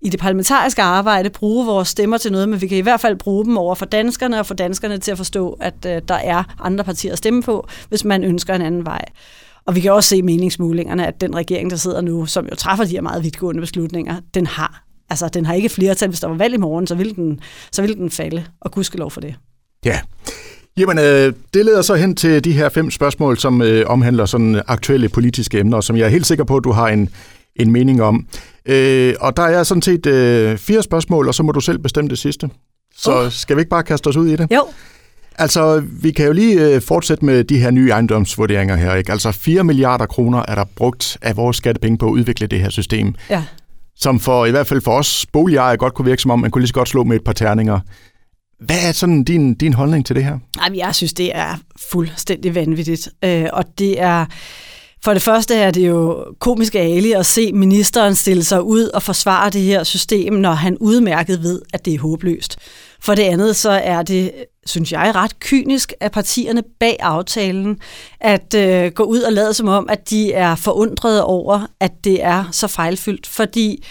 i 0.06 0.08
det 0.08 0.20
parlamentariske 0.20 0.82
arbejde 0.82 1.30
bruge 1.30 1.66
vores 1.66 1.88
stemmer 1.88 2.18
til 2.18 2.32
noget, 2.32 2.48
men 2.48 2.60
vi 2.60 2.66
kan 2.66 2.78
i 2.78 2.80
hvert 2.80 3.00
fald 3.00 3.16
bruge 3.16 3.44
dem 3.44 3.56
over 3.56 3.74
for 3.74 3.86
danskerne 3.86 4.38
og 4.38 4.46
få 4.46 4.54
danskerne 4.54 4.98
til 4.98 5.10
at 5.10 5.16
forstå, 5.16 5.58
at 5.60 5.74
øh, 5.86 6.02
der 6.08 6.14
er 6.14 6.42
andre 6.60 6.84
partier 6.84 7.12
at 7.12 7.18
stemme 7.18 7.42
på, 7.42 7.68
hvis 7.88 8.04
man 8.04 8.24
ønsker 8.24 8.54
en 8.54 8.62
anden 8.62 8.86
vej. 8.86 9.04
Og 9.66 9.74
vi 9.74 9.80
kan 9.80 9.92
også 9.92 10.08
se 10.08 10.22
meningsmålingerne, 10.22 11.06
at 11.06 11.20
den 11.20 11.36
regering, 11.36 11.70
der 11.70 11.76
sidder 11.76 12.00
nu, 12.00 12.26
som 12.26 12.46
jo 12.50 12.56
træffer 12.56 12.84
de 12.84 12.90
her 12.90 13.00
meget 13.00 13.22
vidtgående 13.22 13.60
beslutninger, 13.60 14.16
den 14.34 14.46
har 14.46 14.82
altså 15.10 15.28
den 15.28 15.46
har 15.46 15.54
ikke 15.54 15.68
flertal. 15.68 16.08
Hvis 16.08 16.20
der 16.20 16.28
var 16.28 16.36
valg 16.36 16.54
i 16.54 16.58
morgen, 16.58 16.86
så 16.86 16.94
vil 16.94 17.16
den, 17.16 17.40
så 17.72 17.82
vil 17.82 17.96
den 17.96 18.10
falde, 18.10 18.44
og 18.60 18.84
lov 18.94 19.10
for 19.10 19.20
det. 19.20 19.34
Ja. 19.84 20.00
Jamen, 20.78 20.98
øh, 20.98 21.32
det 21.54 21.64
leder 21.64 21.82
så 21.82 21.94
hen 21.94 22.16
til 22.16 22.44
de 22.44 22.52
her 22.52 22.68
fem 22.68 22.90
spørgsmål, 22.90 23.38
som 23.38 23.62
øh, 23.62 23.84
omhandler 23.86 24.26
sådan 24.26 24.62
aktuelle 24.66 25.08
politiske 25.08 25.58
emner, 25.58 25.80
som 25.80 25.96
jeg 25.96 26.04
er 26.04 26.08
helt 26.08 26.26
sikker 26.26 26.44
på, 26.44 26.56
at 26.56 26.64
du 26.64 26.72
har 26.72 26.88
en, 26.88 27.08
en 27.58 27.72
mening 27.72 28.02
om. 28.02 28.26
Øh, 28.66 29.14
og 29.20 29.36
der 29.36 29.42
er 29.42 29.62
sådan 29.62 29.82
set 29.82 30.06
øh, 30.06 30.58
fire 30.58 30.82
spørgsmål, 30.82 31.28
og 31.28 31.34
så 31.34 31.42
må 31.42 31.52
du 31.52 31.60
selv 31.60 31.78
bestemme 31.78 32.10
det 32.10 32.18
sidste. 32.18 32.50
Så 32.96 33.24
uh. 33.24 33.32
skal 33.32 33.56
vi 33.56 33.60
ikke 33.60 33.70
bare 33.70 33.82
kaste 33.82 34.08
os 34.08 34.16
ud 34.16 34.28
i 34.28 34.36
det? 34.36 34.48
Jo. 34.54 34.64
Altså, 35.38 35.82
vi 36.02 36.10
kan 36.10 36.26
jo 36.26 36.32
lige 36.32 36.74
øh, 36.74 36.82
fortsætte 36.82 37.24
med 37.24 37.44
de 37.44 37.58
her 37.58 37.70
nye 37.70 37.90
ejendomsvurderinger 37.90 38.76
her. 38.76 38.94
Ikke? 38.94 39.12
Altså, 39.12 39.32
4 39.32 39.64
milliarder 39.64 40.06
kroner 40.06 40.42
er 40.48 40.54
der 40.54 40.64
brugt 40.76 41.18
af 41.22 41.36
vores 41.36 41.56
skattepenge 41.56 41.98
på 41.98 42.06
at 42.06 42.10
udvikle 42.10 42.46
det 42.46 42.60
her 42.60 42.70
system. 42.70 43.14
Ja. 43.30 43.44
Som 43.96 44.20
for 44.20 44.46
i 44.46 44.50
hvert 44.50 44.66
fald 44.66 44.80
for 44.80 44.92
os 44.92 45.26
boligejere 45.32 45.76
godt 45.76 45.94
kunne 45.94 46.06
virke 46.06 46.22
som 46.22 46.30
om, 46.30 46.38
man 46.38 46.50
kunne 46.50 46.62
lige 46.62 46.68
så 46.68 46.74
godt 46.74 46.88
slå 46.88 47.04
med 47.04 47.16
et 47.16 47.24
par 47.24 47.32
terninger. 47.32 47.80
Hvad 48.60 48.88
er 48.88 48.92
sådan 48.92 49.24
din, 49.24 49.54
din 49.54 49.72
holdning 49.72 50.06
til 50.06 50.16
det 50.16 50.24
her? 50.24 50.38
Jamen, 50.64 50.78
jeg 50.78 50.94
synes, 50.94 51.12
det 51.12 51.36
er 51.36 51.58
fuldstændig 51.90 52.54
vanvittigt. 52.54 53.08
Øh, 53.24 53.46
og 53.52 53.64
det 53.78 54.00
er 54.00 54.26
for 55.06 55.12
det 55.12 55.22
første 55.22 55.54
er 55.54 55.70
det 55.70 55.88
jo 55.88 56.24
komisk 56.38 56.74
ærligt 56.74 57.16
at 57.16 57.26
se 57.26 57.52
ministeren 57.52 58.14
stille 58.14 58.44
sig 58.44 58.62
ud 58.62 58.82
og 58.82 59.02
forsvare 59.02 59.50
det 59.50 59.60
her 59.60 59.84
system, 59.84 60.32
når 60.32 60.52
han 60.52 60.78
udmærket 60.78 61.42
ved, 61.42 61.62
at 61.72 61.84
det 61.84 61.94
er 61.94 61.98
håbløst. 61.98 62.58
For 63.00 63.14
det 63.14 63.22
andet 63.22 63.56
så 63.56 63.70
er 63.70 64.02
det, 64.02 64.32
synes 64.64 64.92
jeg, 64.92 65.12
ret 65.14 65.40
kynisk 65.40 65.92
af 66.00 66.12
partierne 66.12 66.62
bag 66.80 66.96
aftalen 67.00 67.78
at 68.20 68.54
øh, 68.54 68.92
gå 68.92 69.02
ud 69.02 69.20
og 69.20 69.32
lade 69.32 69.54
som 69.54 69.68
om, 69.68 69.88
at 69.88 70.10
de 70.10 70.32
er 70.32 70.54
forundrede 70.54 71.24
over, 71.24 71.66
at 71.80 71.92
det 72.04 72.24
er 72.24 72.44
så 72.52 72.66
fejlfyldt. 72.66 73.26
Fordi 73.26 73.84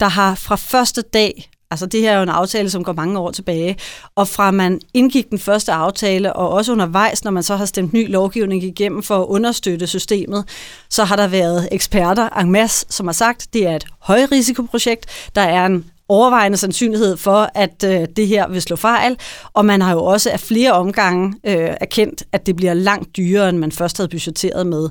der 0.00 0.08
har 0.08 0.34
fra 0.34 0.56
første 0.56 1.02
dag 1.02 1.50
Altså 1.70 1.86
det 1.86 2.00
her 2.00 2.12
er 2.12 2.16
jo 2.16 2.22
en 2.22 2.28
aftale, 2.28 2.70
som 2.70 2.84
går 2.84 2.92
mange 2.92 3.18
år 3.18 3.30
tilbage, 3.30 3.76
og 4.14 4.28
fra 4.28 4.50
man 4.50 4.80
indgik 4.94 5.30
den 5.30 5.38
første 5.38 5.72
aftale, 5.72 6.32
og 6.32 6.48
også 6.50 6.72
undervejs, 6.72 7.24
når 7.24 7.30
man 7.30 7.42
så 7.42 7.56
har 7.56 7.64
stemt 7.64 7.92
ny 7.92 8.10
lovgivning 8.10 8.64
igennem 8.64 9.02
for 9.02 9.18
at 9.22 9.26
understøtte 9.26 9.86
systemet, 9.86 10.44
så 10.90 11.04
har 11.04 11.16
der 11.16 11.26
været 11.26 11.68
eksperter 11.72 12.28
en 12.28 12.50
masse, 12.50 12.86
som 12.88 13.06
har 13.06 13.12
sagt, 13.12 13.46
det 13.52 13.66
er 13.66 13.76
et 13.76 13.84
højrisikoprojekt, 13.98 15.06
der 15.34 15.42
er 15.42 15.66
en 15.66 15.84
overvejende 16.08 16.56
sandsynlighed 16.56 17.16
for, 17.16 17.50
at 17.54 17.84
øh, 17.84 18.06
det 18.16 18.26
her 18.26 18.48
vil 18.48 18.62
slå 18.62 18.76
fejl, 18.76 19.16
og 19.52 19.64
man 19.64 19.82
har 19.82 19.92
jo 19.92 20.04
også 20.04 20.30
af 20.30 20.40
flere 20.40 20.72
omgange 20.72 21.34
øh, 21.46 21.70
erkendt, 21.80 22.22
at 22.32 22.46
det 22.46 22.56
bliver 22.56 22.74
langt 22.74 23.16
dyrere, 23.16 23.48
end 23.48 23.58
man 23.58 23.72
først 23.72 23.96
havde 23.96 24.08
budgetteret 24.08 24.66
med. 24.66 24.88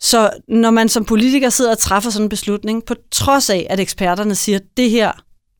Så 0.00 0.30
når 0.48 0.70
man 0.70 0.88
som 0.88 1.04
politiker 1.04 1.50
sidder 1.50 1.70
og 1.70 1.78
træffer 1.78 2.10
sådan 2.10 2.24
en 2.24 2.28
beslutning, 2.28 2.84
på 2.84 2.94
trods 3.10 3.50
af, 3.50 3.66
at 3.70 3.80
eksperterne 3.80 4.34
siger, 4.34 4.58
at 4.58 4.64
det 4.76 4.90
her 4.90 5.12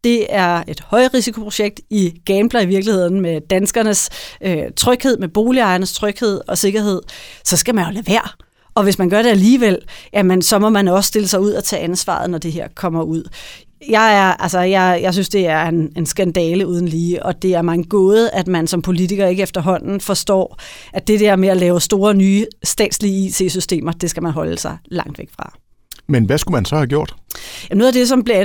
det 0.05 0.26
er 0.28 0.62
et 0.69 0.81
højrisikoprojekt. 0.81 1.81
I 1.90 2.21
gambler 2.25 2.61
i 2.61 2.67
virkeligheden 2.67 3.21
med 3.21 3.40
danskernes 3.40 4.11
øh, 4.40 4.62
tryghed, 4.76 5.19
med 5.19 5.28
boligejernes 5.28 5.93
tryghed 5.93 6.40
og 6.49 6.59
sikkerhed. 6.59 7.02
Så 7.45 7.57
skal 7.57 7.75
man 7.75 7.85
jo 7.85 7.90
lade 7.93 8.07
være. 8.07 8.28
Og 8.75 8.85
hvis 8.85 8.99
man 8.99 9.11
gør 9.11 9.23
det 9.23 9.31
alligevel, 9.31 9.78
jamen, 10.12 10.43
så 10.43 10.59
må 10.59 10.69
man 10.69 10.88
også 10.88 11.09
stille 11.09 11.28
sig 11.28 11.40
ud 11.40 11.50
og 11.50 11.64
tage 11.64 11.83
ansvaret, 11.83 12.31
når 12.31 12.38
det 12.38 12.52
her 12.52 12.69
kommer 12.75 13.02
ud. 13.02 13.28
Jeg, 13.88 14.17
er, 14.17 14.43
altså, 14.43 14.61
jeg, 14.61 15.00
jeg 15.02 15.12
synes, 15.12 15.28
det 15.28 15.47
er 15.47 15.62
en, 15.62 15.93
en 15.97 16.07
skandale 16.07 16.67
uden 16.67 16.88
lige, 16.88 17.23
og 17.23 17.43
det 17.43 17.55
er 17.55 17.62
man 17.62 17.83
gåde, 17.83 18.31
at 18.31 18.49
man 18.49 18.67
som 18.67 18.83
politiker 18.83 19.26
ikke 19.26 19.43
efterhånden 19.43 20.00
forstår, 20.00 20.59
at 20.93 21.09
det 21.09 21.21
der 21.21 21.37
med 21.37 21.49
at 21.49 21.57
lave 21.57 21.81
store 21.81 22.14
nye 22.14 22.47
statslige 22.64 23.26
IT-systemer, 23.26 23.93
det 23.93 24.11
skal 24.11 24.23
man 24.23 24.33
holde 24.33 24.59
sig 24.59 24.78
langt 24.85 25.19
væk 25.19 25.28
fra. 25.37 25.52
Men 26.09 26.25
hvad 26.25 26.38
skulle 26.38 26.57
man 26.57 26.65
så 26.65 26.77
have 26.77 26.87
gjort? 26.87 27.15
Noget 27.71 27.87
af 27.87 27.93
det, 27.93 28.09
som 28.09 28.25
blev 28.25 28.37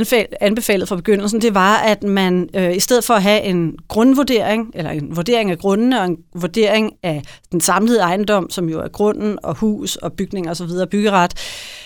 anbefalet 0.42 0.88
fra 0.88 0.96
begyndelsen, 0.96 1.42
det 1.42 1.54
var, 1.54 1.78
at 1.78 2.04
man 2.04 2.50
øh, 2.54 2.76
i 2.76 2.80
stedet 2.80 3.04
for 3.04 3.14
at 3.14 3.24
have 3.24 3.42
en 3.42 3.76
grundvurdering, 3.88 4.72
eller 4.74 4.92
en 4.92 5.16
vurdering 5.16 5.52
af 5.52 5.60
grundene 5.60 6.00
og 6.00 6.06
en 6.06 6.18
vurdering 6.36 6.92
af 7.04 7.24
den 7.52 7.62
samlede 7.62 8.00
ejendom, 8.00 8.50
som 8.50 8.70
jo 8.70 8.80
er 8.80 8.88
grunden 8.88 9.38
og 9.44 9.56
hus 9.56 9.96
og 9.96 10.14
bygning 10.14 10.50
og 10.50 10.58
så 10.58 10.66
videre, 10.66 10.88
byggeret, 10.88 11.34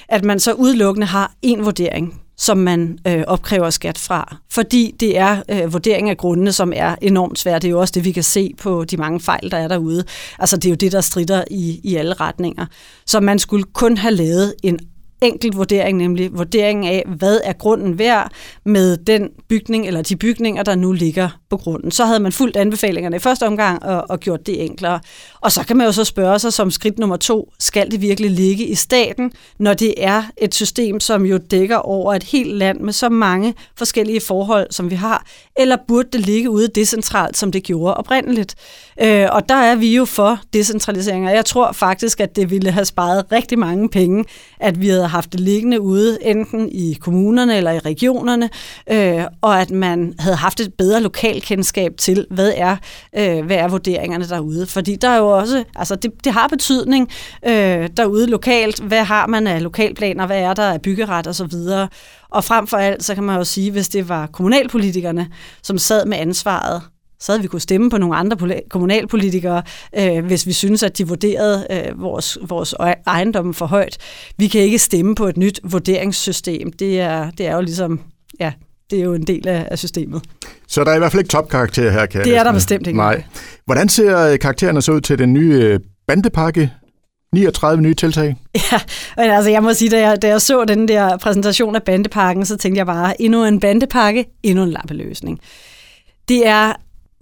at 0.10 0.24
man 0.24 0.40
så 0.40 0.54
udelukkende 0.54 1.08
har 1.08 1.34
en 1.42 1.66
vurdering 1.66 2.22
som 2.40 2.58
man 2.58 3.00
øh, 3.08 3.24
opkræver 3.28 3.70
skat 3.70 3.98
fra. 3.98 4.38
Fordi 4.52 4.96
det 5.00 5.18
er 5.18 5.42
øh, 5.50 5.74
vurdering 5.74 6.10
af 6.10 6.18
grundene, 6.18 6.52
som 6.52 6.74
er 6.76 6.96
enormt 7.02 7.40
svært. 7.40 7.62
Det 7.62 7.68
er 7.68 7.72
jo 7.72 7.80
også 7.80 7.92
det, 7.92 8.06
vi 8.06 8.12
kan 8.12 8.24
se 8.24 8.54
på 8.58 8.84
de 8.84 8.98
mange 8.98 9.20
fejl, 9.20 9.52
der 9.52 9.58
er 9.58 9.68
derude. 9.68 10.04
Altså 10.40 10.58
det 10.58 10.66
er 10.66 10.70
jo 10.70 10.76
det, 10.76 10.92
der 10.92 11.02
strider 11.02 11.44
i, 11.52 11.80
i 11.84 11.96
alle 11.96 12.14
retninger. 12.14 12.66
Så 13.06 13.20
man 13.20 13.40
skulle 13.40 13.64
kun 13.64 13.98
have 13.98 14.16
lavet 14.16 14.54
en 14.64 14.80
enkelt 15.22 15.58
vurdering, 15.58 15.98
nemlig 15.98 16.38
vurderingen 16.38 16.86
af, 16.86 17.04
hvad 17.08 17.40
er 17.44 17.54
grunden 17.54 18.00
værd 18.00 18.32
med 18.66 18.98
den 18.98 19.30
bygning 19.50 19.88
eller 19.88 20.02
de 20.02 20.16
bygninger, 20.16 20.64
der 20.64 20.76
nu 20.76 20.92
ligger 20.92 21.30
på 21.50 21.58
grunden. 21.58 21.92
Så 21.92 22.06
havde 22.06 22.20
man 22.20 22.32
fulgt 22.32 22.58
anbefalingerne 22.58 23.16
i 23.16 23.20
første 23.20 23.48
omgang 23.48 23.84
og, 23.84 24.06
og 24.10 24.20
gjort 24.20 24.48
det 24.48 24.64
enklere. 24.64 25.00
Og 25.48 25.52
så 25.52 25.64
kan 25.64 25.78
man 25.78 25.86
jo 25.86 25.92
så 25.92 26.04
spørge 26.04 26.40
sig 26.40 26.54
som 26.54 26.72
skridt 26.72 27.00
nummer 27.00 27.18
to, 27.18 27.54
skal 27.60 27.92
det 27.92 28.02
virkelig 28.02 28.32
ligge 28.32 28.66
i 28.66 28.76
staten, 28.76 29.32
når 29.60 29.74
det 29.74 29.94
er 29.98 30.24
et 30.38 30.56
system, 30.56 31.00
som 31.00 31.26
jo 31.26 31.38
dækker 31.38 31.76
over 31.76 32.14
et 32.14 32.24
helt 32.24 32.54
land 32.54 32.80
med 32.80 32.94
så 32.94 33.10
mange 33.10 33.54
forskellige 33.78 34.22
forhold, 34.22 34.68
som 34.72 34.90
vi 34.90 34.96
har, 34.96 35.26
eller 35.58 35.78
burde 35.88 36.10
det 36.14 36.22
ligge 36.22 36.50
ude 36.50 36.68
decentralt, 36.68 37.38
som 37.38 37.52
det 37.52 37.64
gjorde 37.64 37.94
oprindeligt? 37.94 38.56
Øh, 39.02 39.28
og 39.32 39.50
der 39.50 39.56
er 39.56 39.76
vi 39.76 39.96
jo 39.96 40.06
for 40.06 40.40
decentralisering, 40.54 41.26
og 41.28 41.34
jeg 41.34 41.46
tror 41.46 41.72
faktisk, 41.72 42.20
at 42.20 42.36
det 42.36 42.50
ville 42.50 42.72
have 42.72 42.86
sparet 42.86 43.26
rigtig 43.32 43.60
mange 43.60 43.90
penge, 43.90 44.26
at 44.60 44.82
vi 44.82 44.88
havde 44.88 45.08
haft 45.08 45.32
det 45.32 45.40
liggende 45.40 45.82
ude, 45.82 46.18
enten 46.22 46.70
i 46.72 46.98
kommunerne 47.02 47.58
eller 47.58 47.72
i 47.72 47.80
regionerne, 47.80 48.50
øh, 48.92 49.24
og 49.42 49.62
at 49.62 49.72
man 49.72 50.14
havde 50.20 50.36
haft 50.36 50.60
et 50.60 50.74
bedre 50.74 51.02
lokalkendskab 51.02 51.92
til, 51.98 52.26
hvad 52.30 52.54
er, 52.56 52.76
øh, 53.18 53.46
hvad 53.46 53.58
er 53.58 53.68
vurderingerne 53.68 54.28
derude. 54.28 54.66
Fordi 54.66 54.96
der 54.96 55.10
er 55.10 55.18
jo 55.18 55.37
også, 55.38 55.64
altså 55.76 55.96
det, 55.96 56.12
det 56.24 56.34
har 56.34 56.48
betydning 56.48 57.10
øh, 57.46 57.90
derude 57.98 58.28
lokalt, 58.28 58.80
hvad 58.80 59.04
har 59.04 59.28
man 59.28 59.48
af 59.48 59.64
lokalplaner, 59.64 60.26
hvad 60.26 60.40
er 60.40 60.54
der 60.54 60.72
af 60.72 60.82
byggeret 60.82 61.28
osv., 61.28 61.54
og, 61.54 61.90
og 62.30 62.44
frem 62.44 62.68
for 62.68 62.78
alt, 62.78 63.04
så 63.04 63.16
kan 63.16 63.24
man 63.24 63.38
jo 63.38 63.44
sige, 63.44 63.72
hvis 63.72 63.90
det 63.90 64.10
var 64.10 64.28
kommunalpolitikerne, 64.28 65.28
som 65.64 65.78
sad 65.78 66.06
med 66.06 66.18
ansvaret 66.18 66.82
så 67.20 67.32
havde 67.32 67.42
vi 67.42 67.48
kunne 67.48 67.62
stemme 67.62 67.90
på 67.90 67.98
nogle 67.98 68.16
andre 68.16 68.38
kommunalpolitikere, 68.70 69.64
øh, 69.98 70.26
hvis 70.26 70.48
vi 70.48 70.54
synes, 70.54 70.84
at 70.84 70.98
de 70.98 71.08
vurderede 71.08 71.68
øh, 71.72 72.02
vores, 72.02 72.38
vores 72.42 72.76
e- 72.82 73.04
ejendomme 73.08 73.54
for 73.54 73.66
højt. 73.66 73.98
Vi 74.38 74.48
kan 74.48 74.62
ikke 74.62 74.80
stemme 74.80 75.16
på 75.16 75.28
et 75.28 75.38
nyt 75.38 75.60
vurderingssystem. 75.64 76.72
Det 76.74 77.00
er, 77.00 77.32
det 77.32 77.48
er 77.48 77.56
jo 77.56 77.62
ligesom, 77.62 78.00
ja, 78.40 78.54
det 78.90 79.00
er 79.00 79.04
jo 79.04 79.14
en 79.14 79.24
del 79.24 79.48
af, 79.48 79.68
af 79.72 79.80
systemet. 79.80 80.22
Så 80.68 80.84
der 80.84 80.92
er 80.92 80.96
i 80.96 81.00
hvert 81.00 81.12
fald 81.12 81.20
ikke 81.20 81.30
topkarakter 81.30 81.92
her, 81.92 82.06
kan 82.06 82.24
Det 82.24 82.38
er 82.38 82.44
der 82.44 82.54
bestemt 82.54 82.88
ikke. 82.88 82.98
Nej. 82.98 83.24
Hvordan 83.66 83.90
ser 83.90 84.32
øh, 84.32 84.40
karaktererne 84.40 84.82
så 84.82 84.92
ud 84.92 85.02
til 85.02 85.20
den 85.20 85.34
nye 85.34 85.54
øh, 85.54 85.80
bandepakke? 86.08 86.72
39 87.34 87.82
nye 87.82 87.94
tiltag. 87.94 88.36
Ja, 88.72 88.80
men 89.18 89.32
altså 89.32 89.50
jeg 89.52 89.64
må 89.64 89.74
sige, 89.74 89.90
da 89.90 90.10
jeg, 90.10 90.22
da 90.22 90.28
jeg 90.28 90.42
så 90.42 90.66
den 90.66 90.88
der 90.88 91.18
præsentation 91.18 91.76
af 91.76 91.84
bandepakken, 91.84 92.46
så 92.46 92.58
tænkte 92.58 92.78
jeg 92.78 92.86
bare, 92.86 93.22
endnu 93.22 93.46
en 93.46 93.60
bandepakke, 93.60 94.26
endnu 94.44 94.64
en 94.64 94.70
lappeløsning. 94.70 95.40
Det 96.30 96.48
er 96.48 96.74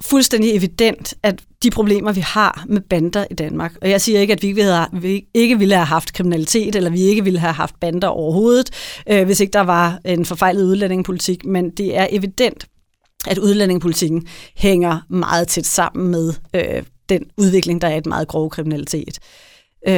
fuldstændig 0.01 0.55
evident, 0.55 1.13
at 1.23 1.41
de 1.63 1.69
problemer, 1.69 2.11
vi 2.11 2.19
har 2.19 2.65
med 2.67 2.81
bander 2.81 3.25
i 3.31 3.33
Danmark, 3.33 3.73
og 3.81 3.89
jeg 3.89 4.01
siger 4.01 4.19
ikke, 4.19 4.33
at 4.33 4.41
vi 4.41 4.47
ikke 4.47 4.55
ville 4.55 4.73
have, 4.73 4.87
vi 5.01 5.25
ikke 5.33 5.59
ville 5.59 5.75
have 5.75 5.85
haft 5.85 6.13
kriminalitet, 6.13 6.75
eller 6.75 6.89
vi 6.89 7.01
ikke 7.01 7.23
ville 7.23 7.39
have 7.39 7.53
haft 7.53 7.79
bander 7.79 8.07
overhovedet, 8.07 8.69
øh, 9.09 9.25
hvis 9.25 9.39
ikke 9.39 9.51
der 9.51 9.61
var 9.61 9.99
en 10.05 10.25
forfejlet 10.25 10.63
udlændingepolitik, 10.63 11.45
men 11.45 11.69
det 11.69 11.97
er 11.97 12.07
evident, 12.09 12.65
at 13.27 13.37
udlændingepolitikken 13.37 14.27
hænger 14.55 14.99
meget 15.09 15.47
tæt 15.47 15.65
sammen 15.65 16.11
med 16.11 16.33
øh, 16.55 16.83
den 17.09 17.23
udvikling, 17.37 17.81
der 17.81 17.87
er 17.87 17.95
i 17.95 17.97
et 17.97 18.05
meget 18.05 18.27
grov 18.27 18.49
kriminalitet. 18.49 19.19
Øh, 19.87 19.93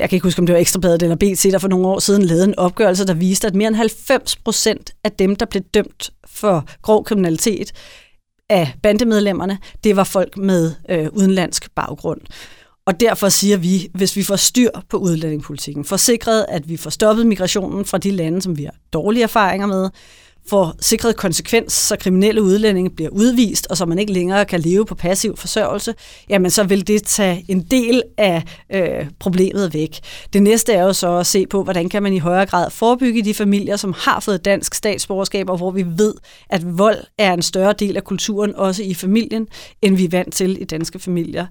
jeg 0.00 0.08
kan 0.08 0.12
ikke 0.12 0.26
huske, 0.26 0.38
om 0.38 0.46
det 0.46 0.52
var 0.52 0.60
Ekstrabladet 0.60 1.02
eller 1.02 1.16
BT, 1.16 1.42
der 1.52 1.58
for 1.58 1.68
nogle 1.68 1.86
år 1.86 1.98
siden 1.98 2.22
lavede 2.22 2.44
en 2.44 2.58
opgørelse, 2.58 3.06
der 3.06 3.14
viste, 3.14 3.46
at 3.46 3.54
mere 3.54 3.68
end 3.68 3.76
90 3.76 4.36
procent 4.36 4.92
af 5.04 5.12
dem, 5.12 5.36
der 5.36 5.46
blev 5.46 5.62
dømt 5.62 6.10
for 6.26 6.64
grov 6.82 7.04
kriminalitet, 7.04 7.72
af 8.54 8.74
bandemedlemmerne, 8.82 9.58
det 9.84 9.96
var 9.96 10.04
folk 10.04 10.36
med 10.36 10.72
øh, 10.90 11.08
udenlandsk 11.12 11.70
baggrund. 11.74 12.20
Og 12.86 13.00
derfor 13.00 13.28
siger 13.28 13.56
vi, 13.56 13.88
hvis 13.94 14.16
vi 14.16 14.22
får 14.22 14.36
styr 14.36 14.70
på 14.88 14.96
udlændingepolitikken, 14.96 15.84
får 15.84 15.96
sikret, 15.96 16.46
at 16.48 16.68
vi 16.68 16.76
får 16.76 16.90
stoppet 16.90 17.26
migrationen 17.26 17.84
fra 17.84 17.98
de 17.98 18.10
lande, 18.10 18.42
som 18.42 18.58
vi 18.58 18.64
har 18.64 18.74
dårlige 18.92 19.22
erfaringer 19.22 19.66
med, 19.66 19.90
får 20.48 20.74
sikret 20.80 21.16
konsekvens, 21.16 21.72
så 21.72 21.96
kriminelle 21.96 22.42
udlændinge 22.42 22.90
bliver 22.90 23.10
udvist, 23.10 23.66
og 23.70 23.76
så 23.76 23.86
man 23.86 23.98
ikke 23.98 24.12
længere 24.12 24.44
kan 24.44 24.60
leve 24.60 24.86
på 24.86 24.94
passiv 24.94 25.36
forsørgelse, 25.36 25.94
jamen 26.28 26.50
så 26.50 26.64
vil 26.64 26.86
det 26.86 27.02
tage 27.02 27.44
en 27.48 27.62
del 27.62 28.02
af 28.18 28.42
øh, 28.74 29.06
problemet 29.20 29.74
væk. 29.74 30.00
Det 30.32 30.42
næste 30.42 30.72
er 30.72 30.82
jo 30.82 30.92
så 30.92 31.16
at 31.16 31.26
se 31.26 31.46
på, 31.46 31.62
hvordan 31.62 31.88
kan 31.88 32.02
man 32.02 32.12
i 32.12 32.18
højere 32.18 32.46
grad 32.46 32.70
forebygge 32.70 33.24
de 33.24 33.34
familier, 33.34 33.76
som 33.76 33.94
har 33.98 34.20
fået 34.20 34.44
dansk 34.44 34.74
statsborgerskab, 34.74 35.50
og 35.50 35.56
hvor 35.56 35.70
vi 35.70 35.84
ved, 35.96 36.14
at 36.50 36.78
vold 36.78 36.98
er 37.18 37.32
en 37.32 37.42
større 37.42 37.72
del 37.72 37.96
af 37.96 38.04
kulturen, 38.04 38.54
også 38.56 38.82
i 38.82 38.94
familien, 38.94 39.46
end 39.82 39.96
vi 39.96 40.04
er 40.04 40.08
vant 40.08 40.34
til 40.34 40.62
i 40.62 40.64
danske 40.64 40.98
familier. 40.98 41.46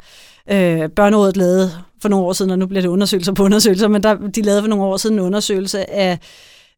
Øh, 0.52 0.90
Børnerådet 0.90 1.38
lavede 1.38 1.72
for 2.02 2.10
nogle 2.10 2.26
år 2.26 2.34
siden, 2.34 2.52
og 2.52 2.60
nu 2.60 2.68
bliver 2.68 2.82
det 2.82 2.90
undersøgelser 2.90 3.34
på 3.34 3.44
undersøgelser, 3.44 3.88
men 3.88 4.04
der, 4.04 4.18
de 4.36 4.42
lavede 4.42 4.62
for 4.62 4.70
nogle 4.70 4.86
år 4.86 4.98
siden 4.98 5.16
en 5.16 5.26
undersøgelse 5.26 5.92
af 5.92 6.20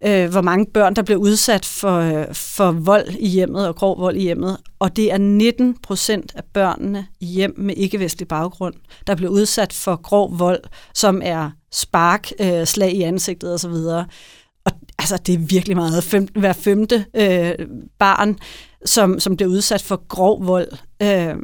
øh, 0.03 0.31
hvor 0.31 0.41
mange 0.41 0.65
børn, 0.73 0.95
der 0.95 1.01
bliver 1.01 1.19
udsat 1.19 1.65
for, 1.65 1.99
øh, 1.99 2.33
for 2.33 2.71
vold 2.71 3.07
i 3.19 3.27
hjemmet 3.27 3.67
og 3.67 3.75
grov 3.75 3.99
vold 3.99 4.15
i 4.15 4.21
hjemmet. 4.21 4.57
Og 4.79 4.95
det 4.95 5.11
er 5.11 5.17
19 5.17 5.77
procent 5.83 6.31
af 6.35 6.43
børnene 6.53 7.07
i 7.19 7.25
hjem 7.25 7.53
med 7.57 7.75
ikke-vestlig 7.77 8.27
baggrund, 8.27 8.73
der 9.07 9.15
bliver 9.15 9.31
udsat 9.31 9.73
for 9.73 9.95
grov 9.95 10.39
vold, 10.39 10.63
som 10.93 11.21
er 11.23 11.51
spark, 11.71 12.31
øh, 12.39 12.65
slag 12.65 12.93
i 12.93 13.01
ansigtet 13.01 13.53
osv. 13.53 13.73
Og 14.65 14.71
altså, 14.99 15.17
det 15.17 15.33
er 15.33 15.39
virkelig 15.39 15.75
meget. 15.77 16.03
Fem, 16.03 16.27
hver 16.35 16.53
femte 16.53 17.05
øh, 17.15 17.67
barn, 17.99 18.39
som, 18.85 19.19
som 19.19 19.35
bliver 19.37 19.49
udsat 19.49 19.81
for 19.81 20.07
grov 20.07 20.47
vold. 20.47 20.71
Øh, 21.01 21.35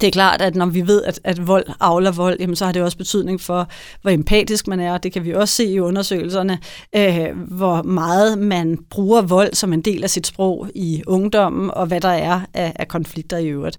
det 0.00 0.06
er 0.06 0.10
klart, 0.10 0.42
at 0.42 0.54
når 0.54 0.66
vi 0.66 0.86
ved, 0.86 1.02
at, 1.04 1.20
at 1.24 1.46
vold 1.46 1.64
avler 1.80 2.10
vold, 2.10 2.36
jamen, 2.40 2.56
så 2.56 2.64
har 2.64 2.72
det 2.72 2.82
også 2.82 2.98
betydning 2.98 3.40
for, 3.40 3.68
hvor 4.02 4.10
empatisk 4.10 4.66
man 4.66 4.80
er. 4.80 4.98
Det 4.98 5.12
kan 5.12 5.24
vi 5.24 5.34
også 5.34 5.54
se 5.54 5.64
i 5.64 5.80
undersøgelserne, 5.80 6.58
øh, 6.96 7.36
hvor 7.36 7.82
meget 7.82 8.38
man 8.38 8.78
bruger 8.90 9.22
vold 9.22 9.54
som 9.54 9.72
en 9.72 9.80
del 9.80 10.04
af 10.04 10.10
sit 10.10 10.26
sprog 10.26 10.68
i 10.74 11.02
ungdommen, 11.06 11.70
og 11.70 11.86
hvad 11.86 12.00
der 12.00 12.08
er 12.08 12.40
af, 12.54 12.72
af 12.76 12.88
konflikter 12.88 13.38
i 13.38 13.48
øvrigt. 13.48 13.78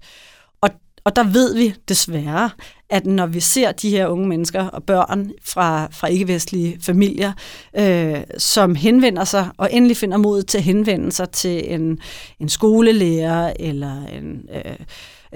Og, 0.60 0.70
og 1.04 1.16
der 1.16 1.24
ved 1.24 1.54
vi 1.54 1.74
desværre, 1.88 2.50
at 2.90 3.06
når 3.06 3.26
vi 3.26 3.40
ser 3.40 3.72
de 3.72 3.90
her 3.90 4.06
unge 4.06 4.28
mennesker 4.28 4.66
og 4.66 4.82
børn 4.84 5.30
fra, 5.44 5.88
fra 5.92 6.06
ikke-vestlige 6.06 6.78
familier, 6.80 7.32
øh, 7.78 8.20
som 8.38 8.74
henvender 8.74 9.24
sig, 9.24 9.48
og 9.56 9.68
endelig 9.72 9.96
finder 9.96 10.16
mod 10.16 10.42
til 10.42 10.58
at 10.58 10.64
henvende 10.64 11.12
sig 11.12 11.30
til 11.30 11.74
en, 11.74 11.98
en 12.40 12.48
skolelærer 12.48 13.52
eller 13.60 14.06
en... 14.06 14.48
Øh, 14.54 14.76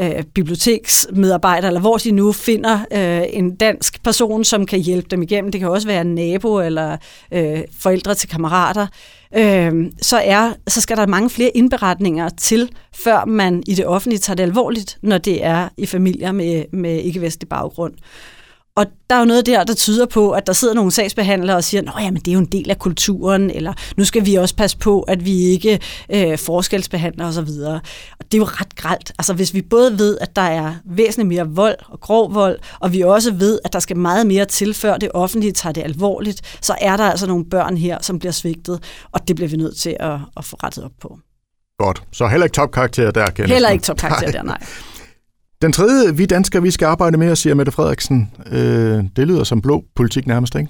øh, 0.01 0.23
biblioteksmedarbejdere, 0.35 1.67
eller 1.67 1.81
hvor 1.81 1.97
de 1.97 2.11
nu 2.11 2.33
finder 2.33 2.79
øh, 2.93 3.23
en 3.31 3.57
dansk 3.57 4.03
person, 4.03 4.45
som 4.45 4.67
kan 4.67 4.79
hjælpe 4.79 5.09
dem 5.11 5.23
igennem. 5.23 5.53
Det 5.53 5.61
kan 5.61 5.71
også 5.71 5.87
være 5.87 6.01
en 6.01 6.15
nabo 6.15 6.61
eller 6.61 6.97
øh, 7.33 7.61
forældre 7.79 8.15
til 8.15 8.29
kammerater. 8.29 8.87
Øh, 9.37 9.93
så, 10.03 10.21
er, 10.25 10.53
så 10.69 10.81
skal 10.81 10.97
der 10.97 11.07
mange 11.07 11.31
flere 11.31 11.51
indberetninger 11.57 12.29
til, 12.29 12.71
før 12.95 13.25
man 13.25 13.63
i 13.67 13.75
det 13.75 13.87
offentlige 13.87 14.19
tager 14.19 14.37
det 14.37 14.43
alvorligt, 14.43 14.99
når 15.03 15.19
det 15.19 15.45
er 15.45 15.69
i 15.77 15.87
familier 15.87 16.33
med, 16.33 16.65
med 16.73 17.01
ikke-vestlig 17.01 17.49
baggrund. 17.49 17.95
Og 18.77 18.87
der 19.11 19.17
er 19.17 19.21
jo 19.21 19.25
noget 19.25 19.47
der, 19.47 19.65
der 19.65 19.75
tyder 19.75 20.07
på, 20.07 20.31
at 20.31 20.47
der 20.47 20.53
sidder 20.53 20.75
nogle 20.75 20.93
sagsbehandlere 20.93 21.57
og 21.57 21.65
siger, 21.65 21.81
at 21.97 22.13
det 22.15 22.29
er 22.29 22.33
jo 22.33 22.39
en 22.39 22.45
del 22.45 22.71
af 22.71 22.79
kulturen, 22.79 23.51
eller 23.51 23.73
nu 23.97 24.05
skal 24.05 24.27
vi 24.27 24.35
også 24.35 24.57
passe 24.57 24.79
på, 24.79 25.03
at 25.03 25.25
vi 25.25 25.41
ikke 25.41 25.81
øh, 26.13 26.39
forskelsbehandler 26.39 27.27
osv. 27.29 27.49
Og 28.19 28.25
det 28.33 28.35
er 28.35 28.39
jo 28.39 28.45
ret 28.45 28.77
gralt. 28.77 29.13
Altså 29.19 29.35
hvis 29.35 29.55
vi 29.55 29.63
både 29.63 29.99
ved, 29.99 30.19
at 30.21 30.37
der 30.37 30.43
er 30.43 30.75
væsentligt 30.85 31.29
mere 31.29 31.49
vold 31.49 31.77
og 31.89 32.01
grov 32.01 32.35
vold, 32.35 32.59
og 32.81 32.93
vi 32.93 33.01
også 33.01 33.33
ved, 33.33 33.59
at 33.65 33.73
der 33.73 33.79
skal 33.79 33.97
meget 33.97 34.27
mere 34.27 34.45
til, 34.45 34.75
før 34.75 34.97
det 34.97 35.11
offentlige 35.15 35.53
tager 35.53 35.73
det 35.73 35.83
alvorligt, 35.83 36.59
så 36.61 36.75
er 36.81 36.97
der 36.97 37.05
altså 37.05 37.27
nogle 37.27 37.45
børn 37.45 37.77
her, 37.77 37.99
som 38.01 38.19
bliver 38.19 38.33
svigtet, 38.33 38.83
og 39.13 39.29
det 39.29 39.37
bliver 39.37 39.49
vi 39.49 39.57
nødt 39.57 39.77
til 39.77 39.97
at, 40.01 40.19
at 40.37 40.45
få 40.45 40.57
rettet 40.63 40.85
op 40.85 40.93
på. 41.01 41.19
Godt. 41.79 42.03
Så 42.13 42.27
heller 42.27 42.45
ikke 42.45 42.55
topkarakter 42.55 43.11
der, 43.11 43.31
kan 43.31 43.49
Heller 43.49 43.69
ikke 43.69 43.85
topkarakter 43.85 44.31
der, 44.31 44.43
nej. 44.43 44.59
Den 45.62 45.72
tredje, 45.72 46.16
vi 46.16 46.27
danskere, 46.27 46.62
vi 46.62 46.70
skal 46.70 46.87
arbejde 46.87 47.18
med, 47.18 47.37
siger 47.37 47.55
Mette 47.55 47.72
Frederiksen. 47.72 48.31
Øh, 48.53 49.05
det 49.16 49.29
lyder 49.29 49.44
som 49.44 49.62
blå 49.62 49.85
politik 49.96 50.27
nærmest, 50.27 50.55
ikke? 50.55 50.68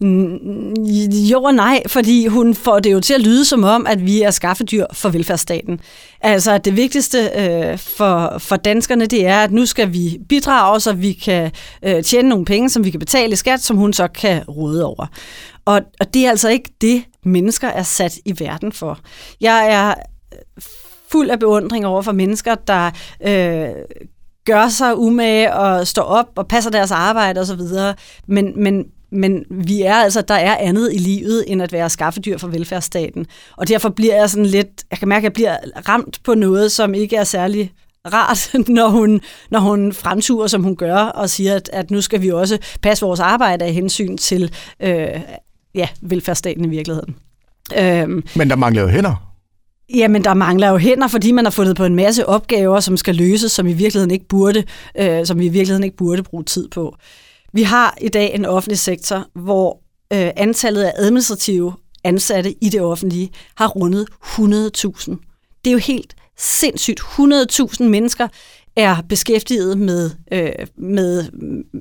Mm, 0.00 0.72
jo 1.14 1.42
og 1.42 1.54
nej, 1.54 1.82
fordi 1.86 2.26
hun 2.26 2.54
får 2.54 2.78
det 2.78 2.92
jo 2.92 3.00
til 3.00 3.14
at 3.14 3.20
lyde 3.20 3.44
som 3.44 3.64
om, 3.64 3.86
at 3.86 4.06
vi 4.06 4.22
er 4.22 4.30
skaffedyr 4.30 4.86
for 4.92 5.08
velfærdsstaten. 5.08 5.80
Altså, 6.20 6.52
at 6.52 6.64
det 6.64 6.76
vigtigste 6.76 7.18
øh, 7.18 7.78
for, 7.78 8.38
for 8.38 8.56
danskerne, 8.56 9.06
det 9.06 9.26
er, 9.26 9.38
at 9.38 9.52
nu 9.52 9.66
skal 9.66 9.92
vi 9.92 10.18
bidrage, 10.28 10.80
så 10.80 10.92
vi 10.92 11.12
kan 11.12 11.50
øh, 11.82 12.02
tjene 12.02 12.28
nogle 12.28 12.44
penge, 12.44 12.70
som 12.70 12.84
vi 12.84 12.90
kan 12.90 13.00
betale 13.00 13.32
i 13.32 13.36
skat, 13.36 13.60
som 13.60 13.76
hun 13.76 13.92
så 13.92 14.08
kan 14.08 14.42
råde 14.48 14.84
over. 14.84 15.06
Og, 15.64 15.80
og 16.00 16.14
det 16.14 16.26
er 16.26 16.30
altså 16.30 16.48
ikke 16.48 16.70
det, 16.80 17.04
mennesker 17.24 17.68
er 17.68 17.82
sat 17.82 18.18
i 18.24 18.40
verden 18.40 18.72
for. 18.72 18.98
Jeg 19.40 19.72
er 19.72 19.94
fuld 21.16 21.30
af 21.30 21.38
beundring 21.38 21.86
over 21.86 22.02
for 22.02 22.12
mennesker, 22.12 22.54
der 22.54 22.90
øh, 23.26 23.68
gør 24.44 24.68
sig 24.68 24.98
umage 24.98 25.54
og 25.54 25.86
står 25.86 26.02
op 26.02 26.26
og 26.36 26.48
passer 26.48 26.70
deres 26.70 26.90
arbejde 26.90 27.40
osv. 27.40 27.60
Men, 28.26 28.62
men, 28.62 28.84
men 29.12 29.44
vi 29.50 29.82
er 29.82 29.94
altså, 29.94 30.20
der 30.20 30.34
er 30.34 30.56
andet 30.56 30.92
i 30.92 30.98
livet, 30.98 31.44
end 31.46 31.62
at 31.62 31.72
være 31.72 31.90
skaffedyr 31.90 32.38
for 32.38 32.48
velfærdsstaten. 32.48 33.26
Og 33.56 33.68
derfor 33.68 33.88
bliver 33.88 34.16
jeg 34.16 34.30
sådan 34.30 34.46
lidt, 34.46 34.84
jeg 34.90 34.98
kan 34.98 35.08
mærke, 35.08 35.20
at 35.20 35.24
jeg 35.24 35.32
bliver 35.32 35.56
ramt 35.88 36.20
på 36.24 36.34
noget, 36.34 36.72
som 36.72 36.94
ikke 36.94 37.16
er 37.16 37.24
særlig 37.24 37.72
rart, 38.12 38.50
når 38.68 38.88
hun, 38.88 39.20
når 39.50 39.60
hun 39.60 39.92
fremturer, 39.92 40.46
som 40.46 40.62
hun 40.62 40.76
gør, 40.76 40.96
og 40.96 41.30
siger, 41.30 41.54
at, 41.54 41.70
at 41.72 41.90
nu 41.90 42.00
skal 42.00 42.22
vi 42.22 42.30
også 42.30 42.58
passe 42.82 43.06
vores 43.06 43.20
arbejde 43.20 43.64
af 43.64 43.72
hensyn 43.72 44.16
til 44.16 44.52
øh, 44.80 45.20
ja, 45.74 45.88
velfærdsstaten 46.02 46.64
i 46.64 46.68
virkeligheden. 46.68 47.16
Øhm, 47.78 48.24
Men 48.36 48.50
der 48.50 48.56
mangler 48.56 48.82
jo 48.82 48.88
hænder. 48.88 49.25
Jamen, 49.94 50.24
der 50.24 50.34
mangler 50.34 50.68
jo 50.68 50.76
hænder, 50.76 51.08
fordi 51.08 51.32
man 51.32 51.44
har 51.44 51.50
fundet 51.50 51.76
på 51.76 51.84
en 51.84 51.94
masse 51.94 52.26
opgaver, 52.26 52.80
som 52.80 52.96
skal 52.96 53.14
løses, 53.14 53.52
som 53.52 53.66
i 53.66 53.72
virkeligheden 53.72 54.10
ikke 54.10 54.28
burde, 54.28 54.64
øh, 54.98 55.26
som 55.26 55.38
vi 55.38 55.46
i 55.46 55.48
virkeligheden 55.48 55.84
ikke 55.84 55.96
burde 55.96 56.22
bruge 56.22 56.44
tid 56.44 56.68
på. 56.68 56.96
Vi 57.52 57.62
har 57.62 57.98
i 58.00 58.08
dag 58.08 58.34
en 58.34 58.44
offentlig 58.44 58.78
sektor, 58.78 59.26
hvor 59.34 59.80
øh, 60.12 60.30
antallet 60.36 60.82
af 60.82 60.92
administrative 60.96 61.72
ansatte 62.04 62.64
i 62.64 62.68
det 62.68 62.80
offentlige 62.80 63.30
har 63.56 63.68
rundet 63.68 64.08
100.000. 64.22 65.16
Det 65.64 65.70
er 65.70 65.72
jo 65.72 65.78
helt 65.78 66.14
sindssygt. 66.38 67.00
100.000 67.00 67.84
mennesker 67.84 68.28
er 68.76 68.96
beskæftiget 69.08 69.78
med, 69.78 70.10
øh, 70.32 70.52
med, 70.76 71.24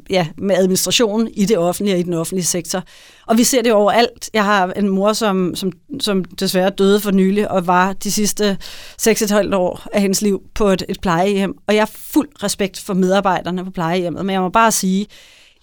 ja, 0.10 0.28
med 0.38 0.56
administration 0.56 1.28
i 1.34 1.46
det 1.46 1.58
offentlige 1.58 1.96
og 1.96 2.00
i 2.00 2.04
den 2.04 2.14
offentlige 2.14 2.46
sektor. 2.46 2.84
Og 3.28 3.38
vi 3.38 3.44
ser 3.44 3.62
det 3.62 3.74
overalt. 3.74 4.30
Jeg 4.34 4.44
har 4.44 4.72
en 4.72 4.90
mor, 4.90 5.14
som, 5.14 5.56
som, 5.56 5.72
som 6.00 6.24
desværre 6.24 6.70
døde 6.70 7.00
for 7.00 7.12
nylig, 7.12 7.52
og 7.52 7.68
var 7.68 7.94
de 7.94 8.12
sidste 8.12 8.58
6,5 9.02 9.56
år 9.56 9.88
af 9.94 10.02
hendes 10.02 10.22
liv 10.22 10.42
på 10.56 10.68
et, 10.68 10.84
et 10.90 11.02
plejehjem. 11.02 11.54
Og 11.68 11.76
jeg 11.76 11.82
har 11.82 11.92
fuld 11.94 12.30
respekt 12.44 12.80
for 12.80 12.94
medarbejderne 12.94 13.66
på 13.66 13.72
plejehjemmet, 13.72 14.26
men 14.26 14.34
jeg 14.34 14.42
må 14.42 14.50
bare 14.50 14.72
sige, 14.72 15.08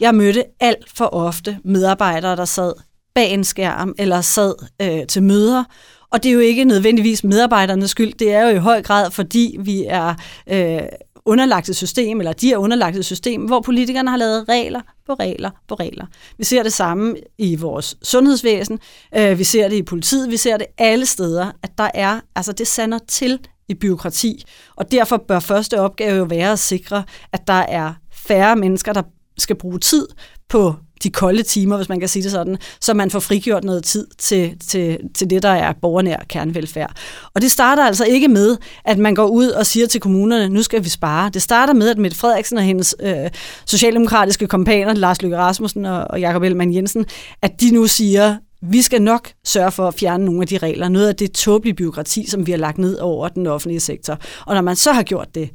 jeg 0.01 0.15
mødte 0.15 0.45
alt 0.61 0.91
for 0.95 1.07
ofte 1.07 1.59
medarbejdere, 1.65 2.37
der 2.37 2.45
sad 2.45 2.73
bag 3.15 3.31
en 3.31 3.45
skærm 3.45 3.95
eller 3.99 4.21
sad 4.21 4.55
øh, 4.83 5.07
til 5.07 5.23
møder, 5.23 5.65
og 6.13 6.23
det 6.23 6.29
er 6.29 6.33
jo 6.33 6.41
ikke 6.41 6.65
nødvendigvis 6.65 7.25
medarbejdernes 7.25 7.91
skyld, 7.91 8.13
det 8.13 8.33
er 8.33 8.43
jo 8.43 8.57
i 8.57 8.59
høj 8.59 8.83
grad, 8.83 9.11
fordi 9.11 9.57
vi 9.61 9.85
er 9.89 10.15
øh, 10.47 10.81
underlagt 11.25 11.69
et 11.69 11.77
system, 11.77 12.21
eller 12.21 12.33
de 12.33 12.53
er 12.53 12.57
underlagt 12.57 12.97
et 12.97 13.05
system, 13.05 13.45
hvor 13.45 13.61
politikerne 13.61 14.11
har 14.11 14.17
lavet 14.17 14.49
regler 14.49 14.81
på 15.07 15.15
regler 15.15 15.51
på 15.69 15.75
regler. 15.75 16.07
Vi 16.39 16.45
ser 16.45 16.63
det 16.63 16.73
samme 16.73 17.17
i 17.39 17.57
vores 17.57 17.97
sundhedsvæsen, 18.03 18.79
øh, 19.17 19.39
vi 19.39 19.45
ser 19.45 19.69
det 19.69 19.77
i 19.77 19.83
politiet, 19.83 20.31
vi 20.31 20.37
ser 20.37 20.57
det 20.57 20.67
alle 20.79 21.07
steder, 21.07 21.53
at 21.63 21.79
der 21.79 21.91
er, 21.95 22.21
altså 22.37 22.53
det 22.53 22.67
sander 22.67 22.99
til 23.09 23.39
i 23.69 23.75
byråkrati, 23.75 24.45
og 24.77 24.93
derfor 24.93 25.17
bør 25.29 25.41
første 25.41 25.81
opgave 25.81 26.17
jo 26.17 26.25
være 26.25 26.53
at 26.53 26.59
sikre, 26.59 27.05
at 27.33 27.47
der 27.47 27.53
er 27.53 27.95
færre 28.13 28.57
mennesker, 28.57 28.93
der 28.93 29.03
skal 29.39 29.57
bruge 29.57 29.79
tid 29.79 30.09
på 30.49 30.75
de 31.03 31.11
kolde 31.11 31.43
timer, 31.43 31.77
hvis 31.77 31.89
man 31.89 32.01
kan 32.01 32.09
sige 32.09 32.23
det 32.23 32.31
sådan, 32.31 32.59
så 32.81 32.95
man 32.95 33.11
får 33.11 33.21
frigjort 33.21 33.65
noget 33.65 33.85
tid 33.85 34.07
til, 34.19 34.55
til, 34.69 34.99
til 35.15 35.31
det, 35.31 35.43
der 35.43 35.49
er 35.49 35.73
borgernær 35.83 36.17
kernevelfærd. 36.29 36.97
Og 37.35 37.43
det 37.43 37.51
starter 37.51 37.85
altså 37.87 38.05
ikke 38.05 38.29
med, 38.29 38.57
at 38.85 38.99
man 38.99 39.15
går 39.15 39.27
ud 39.27 39.49
og 39.49 39.67
siger 39.67 39.87
til 39.87 40.01
kommunerne, 40.01 40.49
nu 40.49 40.63
skal 40.63 40.85
vi 40.85 40.89
spare. 40.89 41.31
Det 41.31 41.43
starter 41.43 41.75
med, 41.75 41.91
at 41.91 41.99
Mette 41.99 42.17
Frederiksen 42.17 42.59
og 42.59 42.65
hendes 42.65 42.95
øh, 43.01 43.31
socialdemokratiske 43.67 44.47
kompaner, 44.47 44.95
Lars 44.95 45.23
Løkke 45.23 45.37
Rasmussen 45.37 45.85
og, 45.85 46.05
og 46.11 46.21
Jakob 46.21 46.43
Ellemann 46.43 46.75
Jensen, 46.75 47.07
at 47.43 47.61
de 47.61 47.71
nu 47.71 47.87
siger, 47.87 48.37
vi 48.63 48.83
skal 48.83 49.03
nok 49.03 49.29
sørge 49.45 49.71
for 49.71 49.89
at 49.89 49.95
fjerne 49.95 50.25
nogle 50.25 50.41
af 50.41 50.47
de 50.47 50.59
regler, 50.59 50.89
noget 50.89 51.09
af 51.09 51.17
det 51.17 51.33
tåbelige 51.33 51.75
byråkrati, 51.75 52.27
som 52.31 52.47
vi 52.47 52.51
har 52.51 52.59
lagt 52.59 52.79
ned 52.79 52.99
over 52.99 53.29
den 53.29 53.47
offentlige 53.47 53.81
sektor. 53.81 54.19
Og 54.47 54.55
når 54.55 54.63
man 54.63 54.77
så 54.77 54.93
har 54.93 55.03
gjort 55.03 55.35
det, 55.35 55.51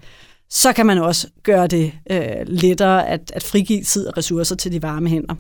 så 0.50 0.74
kan 0.74 0.86
man 0.86 0.98
også 0.98 1.28
gøre 1.44 1.68
det 1.68 1.94
øh, 2.12 2.22
lettere 2.46 3.08
at, 3.08 3.32
at 3.36 3.44
frigive 3.44 3.84
tid 3.84 4.08
og 4.08 4.18
ressourcer 4.18 4.56
til 4.56 4.72
de 4.72 4.82
varme 4.82 5.10
hænder. 5.10 5.36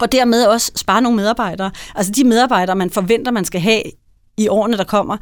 Og 0.00 0.12
dermed 0.12 0.46
også 0.46 0.72
spare 0.74 1.02
nogle 1.02 1.16
medarbejdere. 1.16 1.70
Altså 1.94 2.12
de 2.12 2.24
medarbejdere, 2.24 2.76
man 2.76 2.90
forventer, 2.90 3.32
man 3.32 3.44
skal 3.44 3.60
have 3.60 3.82
i 4.36 4.48
årene, 4.48 4.76
der 4.76 4.84
kommer, 4.84 5.16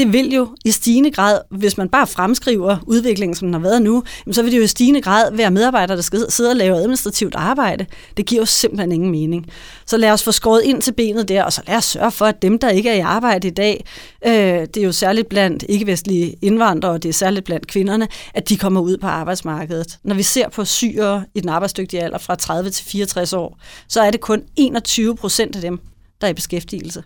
det 0.00 0.12
vil 0.12 0.34
jo 0.34 0.48
i 0.64 0.70
stigende 0.70 1.10
grad, 1.10 1.40
hvis 1.50 1.76
man 1.76 1.88
bare 1.88 2.06
fremskriver 2.06 2.76
udviklingen, 2.86 3.36
som 3.36 3.46
den 3.46 3.54
har 3.54 3.60
været 3.60 3.82
nu, 3.82 4.02
så 4.30 4.42
vil 4.42 4.52
det 4.52 4.58
jo 4.58 4.62
i 4.62 4.66
stigende 4.66 5.00
grad 5.00 5.32
være 5.32 5.50
medarbejdere, 5.50 5.96
der 5.96 6.02
skal 6.02 6.24
sidde 6.28 6.50
og 6.50 6.56
lave 6.56 6.76
administrativt 6.76 7.34
arbejde. 7.34 7.86
Det 8.16 8.26
giver 8.26 8.42
jo 8.42 8.46
simpelthen 8.46 8.92
ingen 8.92 9.10
mening. 9.10 9.46
Så 9.86 9.96
lad 9.96 10.10
os 10.10 10.22
få 10.22 10.32
skåret 10.32 10.62
ind 10.62 10.82
til 10.82 10.92
benet 10.92 11.28
der, 11.28 11.44
og 11.44 11.52
så 11.52 11.62
lad 11.66 11.76
os 11.76 11.84
sørge 11.84 12.10
for, 12.10 12.26
at 12.26 12.42
dem, 12.42 12.58
der 12.58 12.68
ikke 12.68 12.90
er 12.90 12.94
i 12.94 13.00
arbejde 13.00 13.48
i 13.48 13.50
dag, 13.50 13.84
øh, 14.26 14.32
det 14.32 14.76
er 14.76 14.82
jo 14.82 14.92
særligt 14.92 15.28
blandt 15.28 15.64
ikke-vestlige 15.68 16.36
indvandrere, 16.42 16.92
og 16.92 17.02
det 17.02 17.08
er 17.08 17.12
særligt 17.12 17.44
blandt 17.44 17.66
kvinderne, 17.66 18.08
at 18.34 18.48
de 18.48 18.56
kommer 18.56 18.80
ud 18.80 18.96
på 18.96 19.06
arbejdsmarkedet. 19.06 19.98
Når 20.04 20.14
vi 20.14 20.22
ser 20.22 20.48
på 20.48 20.64
syre 20.64 21.24
i 21.34 21.40
den 21.40 21.48
arbejdsdygtige 21.48 22.02
alder 22.02 22.18
fra 22.18 22.34
30 22.34 22.70
til 22.70 22.86
64 22.86 23.32
år, 23.32 23.58
så 23.88 24.00
er 24.00 24.10
det 24.10 24.20
kun 24.20 24.42
21 24.56 25.16
procent 25.16 25.56
af 25.56 25.62
dem, 25.62 25.80
der 26.20 26.26
er 26.26 26.30
i 26.30 26.34
beskæftigelse. 26.34 27.02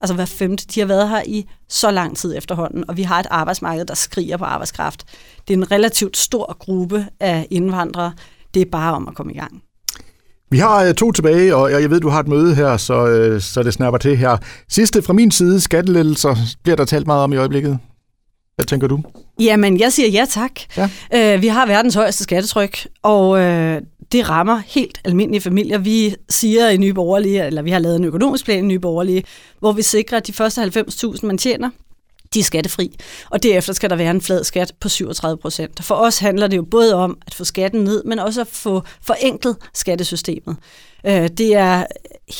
Altså 0.00 0.14
hver 0.14 0.24
femte, 0.24 0.66
de 0.74 0.80
har 0.80 0.86
været 0.86 1.08
her 1.08 1.22
i 1.26 1.46
så 1.68 1.90
lang 1.90 2.16
tid 2.16 2.36
efterhånden, 2.36 2.84
og 2.88 2.96
vi 2.96 3.02
har 3.02 3.20
et 3.20 3.26
arbejdsmarked, 3.30 3.84
der 3.84 3.94
skriger 3.94 4.36
på 4.36 4.44
arbejdskraft. 4.44 5.04
Det 5.48 5.54
er 5.54 5.58
en 5.58 5.70
relativt 5.70 6.16
stor 6.16 6.56
gruppe 6.58 7.06
af 7.20 7.46
indvandrere. 7.50 8.12
Det 8.54 8.62
er 8.62 8.66
bare 8.72 8.94
om 8.94 9.08
at 9.08 9.14
komme 9.14 9.32
i 9.32 9.38
gang. 9.38 9.62
Vi 10.50 10.58
har 10.58 10.84
øh, 10.84 10.94
to 10.94 11.12
tilbage, 11.12 11.56
og 11.56 11.82
jeg 11.82 11.90
ved, 11.90 12.00
du 12.00 12.08
har 12.08 12.20
et 12.20 12.28
møde 12.28 12.54
her, 12.54 12.76
så, 12.76 13.06
øh, 13.06 13.40
så 13.40 13.62
det 13.62 13.74
snapper 13.74 13.98
til 13.98 14.16
her. 14.16 14.36
Sidste 14.68 15.02
fra 15.02 15.12
min 15.12 15.30
side, 15.30 15.60
skattelettelser, 15.60 16.36
bliver 16.62 16.76
der 16.76 16.84
talt 16.84 17.06
meget 17.06 17.22
om 17.22 17.32
i 17.32 17.36
øjeblikket. 17.36 17.78
Hvad 18.56 18.66
tænker 18.66 18.86
du? 18.86 19.02
Jamen, 19.40 19.80
jeg 19.80 19.92
siger 19.92 20.08
ja 20.08 20.26
tak. 20.28 20.52
Ja. 20.76 20.90
Øh, 21.14 21.42
vi 21.42 21.46
har 21.46 21.66
verdens 21.66 21.94
højeste 21.94 22.22
skattetryk, 22.22 22.86
og 23.02 23.40
øh, 23.40 23.82
det 24.12 24.28
rammer 24.28 24.62
helt 24.66 25.00
almindelige 25.04 25.40
familier. 25.40 25.78
Vi 25.78 26.14
siger 26.28 26.68
i 26.68 26.76
Nye 26.76 26.94
Borgerlige, 26.94 27.46
eller 27.46 27.62
vi 27.62 27.70
har 27.70 27.78
lavet 27.78 27.96
en 27.96 28.04
økonomisk 28.04 28.44
plan 28.44 28.64
i 28.64 28.66
Nye 28.66 28.78
Borgerlige, 28.78 29.24
hvor 29.58 29.72
vi 29.72 29.82
sikrer, 29.82 30.18
at 30.18 30.26
de 30.26 30.32
første 30.32 30.62
90.000, 30.62 31.26
man 31.26 31.38
tjener, 31.38 31.70
de 32.34 32.40
er 32.40 32.44
skattefri. 32.44 32.96
Og 33.30 33.42
derefter 33.42 33.72
skal 33.72 33.90
der 33.90 33.96
være 33.96 34.10
en 34.10 34.20
flad 34.20 34.44
skat 34.44 34.72
på 34.80 34.88
37 34.88 35.36
procent. 35.36 35.84
For 35.84 35.94
os 35.94 36.18
handler 36.18 36.46
det 36.46 36.56
jo 36.56 36.62
både 36.62 36.94
om 36.94 37.18
at 37.26 37.34
få 37.34 37.44
skatten 37.44 37.84
ned, 37.84 38.04
men 38.04 38.18
også 38.18 38.40
at 38.40 38.46
få 38.46 38.82
forenklet 39.02 39.56
skattesystemet. 39.74 40.56
Øh, 41.06 41.28
det 41.28 41.54
er 41.54 41.84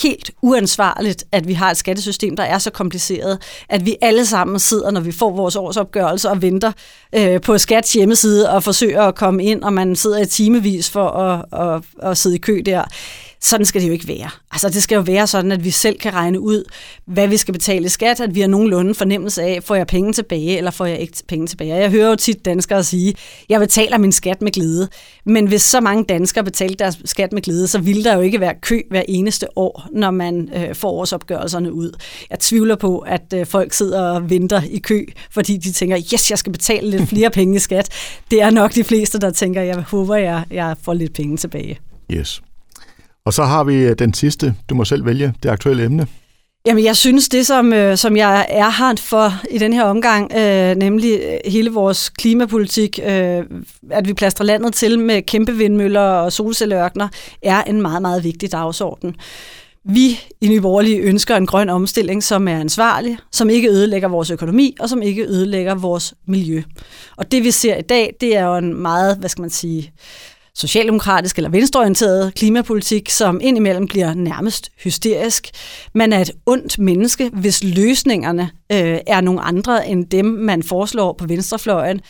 helt 0.02 0.30
uansvarligt, 0.42 1.24
at 1.32 1.48
vi 1.48 1.52
har 1.52 1.70
et 1.70 1.76
skattesystem, 1.76 2.36
der 2.36 2.42
er 2.42 2.58
så 2.58 2.70
kompliceret, 2.70 3.42
at 3.68 3.86
vi 3.86 3.96
alle 4.00 4.26
sammen 4.26 4.58
sidder, 4.58 4.90
når 4.90 5.00
vi 5.00 5.12
får 5.12 5.30
vores 5.30 5.56
årsopgørelse 5.56 6.30
og 6.30 6.42
venter 6.42 6.72
øh, 7.14 7.40
på 7.40 7.58
Skats 7.58 7.92
hjemmeside 7.92 8.50
og 8.50 8.62
forsøger 8.62 9.02
at 9.02 9.14
komme 9.14 9.44
ind, 9.44 9.62
og 9.62 9.72
man 9.72 9.96
sidder 9.96 10.18
i 10.22 10.26
timevis 10.26 10.90
for 10.90 11.08
at, 11.08 11.44
at, 11.52 11.82
at 12.10 12.18
sidde 12.18 12.36
i 12.36 12.38
kø 12.38 12.62
der 12.66 12.84
sådan 13.42 13.66
skal 13.66 13.80
det 13.80 13.88
jo 13.88 13.92
ikke 13.92 14.08
være. 14.08 14.30
Altså 14.50 14.68
det 14.68 14.82
skal 14.82 14.96
jo 14.96 15.00
være 15.00 15.26
sådan, 15.26 15.52
at 15.52 15.64
vi 15.64 15.70
selv 15.70 15.98
kan 15.98 16.14
regne 16.14 16.40
ud, 16.40 16.64
hvad 17.06 17.28
vi 17.28 17.36
skal 17.36 17.52
betale 17.54 17.86
i 17.86 17.88
skat, 17.88 18.20
at 18.20 18.34
vi 18.34 18.40
har 18.40 18.48
nogenlunde 18.48 18.94
fornemmelse 18.94 19.42
af, 19.42 19.62
får 19.62 19.74
jeg 19.74 19.86
penge 19.86 20.12
tilbage, 20.12 20.56
eller 20.56 20.70
får 20.70 20.86
jeg 20.86 20.98
ikke 20.98 21.16
penge 21.28 21.46
tilbage. 21.46 21.74
Jeg 21.74 21.90
hører 21.90 22.08
jo 22.08 22.16
tit 22.16 22.44
danskere 22.44 22.84
sige, 22.84 23.14
jeg 23.48 23.60
betaler 23.60 23.98
min 23.98 24.12
skat 24.12 24.42
med 24.42 24.52
glæde. 24.52 24.88
Men 25.24 25.46
hvis 25.46 25.62
så 25.62 25.80
mange 25.80 26.04
danskere 26.04 26.44
betalte 26.44 26.74
deres 26.74 26.98
skat 27.04 27.32
med 27.32 27.42
glæde, 27.42 27.66
så 27.66 27.78
ville 27.78 28.04
der 28.04 28.14
jo 28.14 28.20
ikke 28.20 28.40
være 28.40 28.54
kø 28.62 28.80
hver 28.90 29.02
eneste 29.08 29.58
år, 29.58 29.88
når 29.92 30.10
man 30.10 30.48
øh, 30.56 30.74
får 30.74 30.90
årsopgørelserne 30.90 31.72
ud. 31.72 31.92
Jeg 32.30 32.38
tvivler 32.38 32.76
på, 32.76 32.98
at 32.98 33.34
øh, 33.34 33.46
folk 33.46 33.72
sidder 33.72 34.02
og 34.02 34.30
venter 34.30 34.62
i 34.70 34.78
kø, 34.78 35.04
fordi 35.30 35.56
de 35.56 35.72
tænker, 35.72 35.98
yes, 36.14 36.30
jeg 36.30 36.38
skal 36.38 36.52
betale 36.52 36.90
lidt 36.90 37.08
flere 37.14 37.30
penge 37.30 37.56
i 37.56 37.58
skat. 37.58 37.88
Det 38.30 38.42
er 38.42 38.50
nok 38.50 38.74
de 38.74 38.84
fleste, 38.84 39.18
der 39.18 39.30
tænker, 39.30 39.62
jeg 39.62 39.76
håber, 39.76 40.16
jeg, 40.16 40.44
jeg 40.50 40.76
får 40.82 40.94
lidt 40.94 41.12
penge 41.12 41.36
tilbage. 41.36 41.78
Yes. 42.12 42.42
Og 43.24 43.32
så 43.32 43.44
har 43.44 43.64
vi 43.64 43.74
øh, 43.74 43.98
den 43.98 44.14
sidste, 44.14 44.54
du 44.70 44.74
må 44.74 44.84
selv 44.84 45.06
vælge, 45.06 45.34
det 45.42 45.48
aktuelle 45.48 45.84
emne. 45.84 46.06
Jamen, 46.66 46.84
jeg 46.84 46.96
synes, 46.96 47.28
det 47.28 47.46
som, 47.46 47.72
øh, 47.72 47.96
som 47.96 48.16
jeg 48.16 48.46
er 48.48 48.70
her 48.70 48.94
for 48.98 49.32
i 49.50 49.58
den 49.58 49.72
her 49.72 49.84
omgang, 49.84 50.32
øh, 50.36 50.76
nemlig 50.76 51.20
øh, 51.20 51.52
hele 51.52 51.70
vores 51.70 52.08
klimapolitik, 52.08 53.00
øh, 53.02 53.44
at 53.90 54.08
vi 54.08 54.14
plaster 54.14 54.44
landet 54.44 54.74
til 54.74 54.98
med 54.98 55.22
kæmpe 55.22 55.52
vindmøller 55.56 56.00
og 56.00 56.32
solcelleørkner, 56.32 57.08
er 57.42 57.62
en 57.62 57.82
meget, 57.82 58.02
meget 58.02 58.24
vigtig 58.24 58.52
dagsorden. 58.52 59.16
Vi 59.84 60.20
i 60.40 60.48
Nye 60.48 60.60
Borgerlige 60.60 60.98
ønsker 60.98 61.36
en 61.36 61.46
grøn 61.46 61.68
omstilling, 61.68 62.22
som 62.22 62.48
er 62.48 62.60
ansvarlig, 62.60 63.18
som 63.32 63.50
ikke 63.50 63.70
ødelægger 63.70 64.08
vores 64.08 64.30
økonomi, 64.30 64.76
og 64.80 64.88
som 64.88 65.02
ikke 65.02 65.26
ødelægger 65.26 65.74
vores 65.74 66.14
miljø. 66.26 66.62
Og 67.16 67.32
det 67.32 67.44
vi 67.44 67.50
ser 67.50 67.76
i 67.76 67.82
dag, 67.82 68.14
det 68.20 68.36
er 68.36 68.44
jo 68.44 68.56
en 68.56 68.74
meget, 68.74 69.16
hvad 69.16 69.28
skal 69.28 69.42
man 69.42 69.50
sige, 69.50 69.92
socialdemokratisk 70.60 71.36
eller 71.36 71.50
venstreorienteret 71.50 72.34
klimapolitik, 72.34 73.10
som 73.10 73.40
indimellem 73.42 73.86
bliver 73.86 74.14
nærmest 74.14 74.70
hysterisk. 74.84 75.50
Man 75.94 76.12
er 76.12 76.20
et 76.20 76.30
ondt 76.46 76.78
menneske, 76.78 77.30
hvis 77.32 77.64
løsningerne 77.64 78.50
øh, 78.72 78.98
er 79.06 79.20
nogle 79.20 79.40
andre 79.40 79.88
end 79.88 80.06
dem, 80.06 80.26
man 80.26 80.62
foreslår 80.62 81.12
på 81.12 81.26
venstrefløjen. 81.26 82.00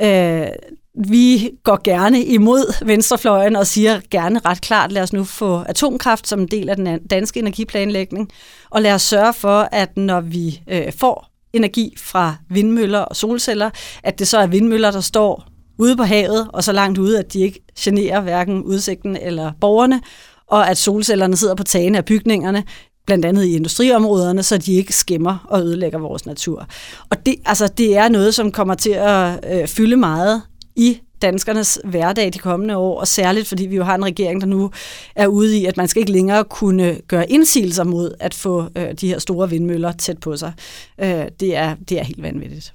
Øh, 0.00 0.46
vi 0.94 1.50
går 1.64 1.80
gerne 1.84 2.24
imod 2.24 2.84
venstrefløjen 2.86 3.56
og 3.56 3.66
siger 3.66 4.00
gerne 4.10 4.40
ret 4.44 4.60
klart, 4.60 4.92
lad 4.92 5.02
os 5.02 5.12
nu 5.12 5.24
få 5.24 5.62
atomkraft 5.62 6.28
som 6.28 6.40
en 6.40 6.48
del 6.48 6.68
af 6.68 6.76
den 6.76 7.06
danske 7.06 7.40
energiplanlægning, 7.40 8.30
og 8.70 8.82
lad 8.82 8.92
os 8.92 9.02
sørge 9.02 9.32
for, 9.32 9.68
at 9.72 9.96
når 9.96 10.20
vi 10.20 10.60
øh, 10.70 10.92
får 10.98 11.28
energi 11.52 11.94
fra 11.98 12.36
vindmøller 12.50 12.98
og 12.98 13.16
solceller, 13.16 13.70
at 14.02 14.18
det 14.18 14.28
så 14.28 14.38
er 14.38 14.46
vindmøller, 14.46 14.90
der 14.90 15.00
står 15.00 15.51
ude 15.82 15.96
på 15.96 16.02
havet, 16.02 16.48
og 16.52 16.64
så 16.64 16.72
langt 16.72 16.98
ude, 16.98 17.18
at 17.18 17.32
de 17.32 17.40
ikke 17.40 17.64
generer 17.78 18.20
hverken 18.20 18.62
udsigten 18.62 19.16
eller 19.16 19.52
borgerne, 19.60 20.00
og 20.46 20.70
at 20.70 20.78
solcellerne 20.78 21.36
sidder 21.36 21.54
på 21.54 21.62
tagene 21.62 21.98
af 21.98 22.04
bygningerne, 22.04 22.64
blandt 23.06 23.24
andet 23.24 23.44
i 23.44 23.56
industriområderne, 23.56 24.42
så 24.42 24.58
de 24.58 24.72
ikke 24.72 24.92
skæmmer 24.92 25.46
og 25.48 25.60
ødelægger 25.62 25.98
vores 25.98 26.26
natur. 26.26 26.66
Og 27.10 27.26
det, 27.26 27.34
altså, 27.44 27.68
det 27.68 27.96
er 27.96 28.08
noget, 28.08 28.34
som 28.34 28.52
kommer 28.52 28.74
til 28.74 28.90
at 28.90 29.44
øh, 29.52 29.68
fylde 29.68 29.96
meget 29.96 30.42
i 30.76 31.00
danskernes 31.22 31.78
hverdag 31.84 32.32
de 32.32 32.38
kommende 32.38 32.76
år, 32.76 33.00
og 33.00 33.08
særligt 33.08 33.48
fordi 33.48 33.66
vi 33.66 33.76
jo 33.76 33.84
har 33.84 33.94
en 33.94 34.04
regering, 34.04 34.40
der 34.40 34.46
nu 34.46 34.70
er 35.16 35.26
ude 35.26 35.58
i, 35.58 35.64
at 35.64 35.76
man 35.76 35.88
skal 35.88 36.00
ikke 36.00 36.12
længere 36.12 36.44
kunne 36.44 36.98
gøre 37.08 37.30
indsigelser 37.30 37.84
mod 37.84 38.14
at 38.20 38.34
få 38.34 38.66
øh, 38.76 38.92
de 39.00 39.08
her 39.08 39.18
store 39.18 39.50
vindmøller 39.50 39.92
tæt 39.92 40.18
på 40.18 40.36
sig. 40.36 40.52
Øh, 41.00 41.24
det, 41.40 41.56
er, 41.56 41.76
det 41.88 41.98
er 41.98 42.04
helt 42.04 42.22
vanvittigt. 42.22 42.72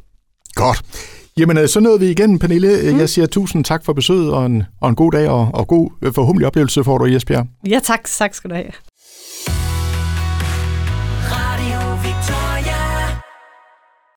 Godt. 0.53 0.83
Jamen, 1.37 1.57
øh, 1.57 1.67
så 1.67 1.79
nåede 1.79 1.99
vi 1.99 2.09
igen, 2.09 2.39
Pernille. 2.39 2.91
Mm. 2.91 2.99
Jeg 2.99 3.09
siger 3.09 3.25
tusind 3.27 3.63
tak 3.63 3.85
for 3.85 3.93
besøget, 3.93 4.33
og 4.33 4.45
en, 4.45 4.63
og 4.81 4.89
en 4.89 4.95
god 4.95 5.11
dag, 5.11 5.29
og, 5.29 5.49
og 5.53 5.67
god 5.67 5.89
øh, 6.01 6.13
forhåbentlig 6.13 6.47
oplevelse 6.47 6.83
for 6.83 6.97
dig 6.97 7.13
i 7.13 7.15
Esbjerg. 7.15 7.47
Ja, 7.69 7.79
tak. 7.83 8.03
Tak 8.03 8.33
skal 8.33 8.49
du 8.49 8.55
have. 8.55 8.71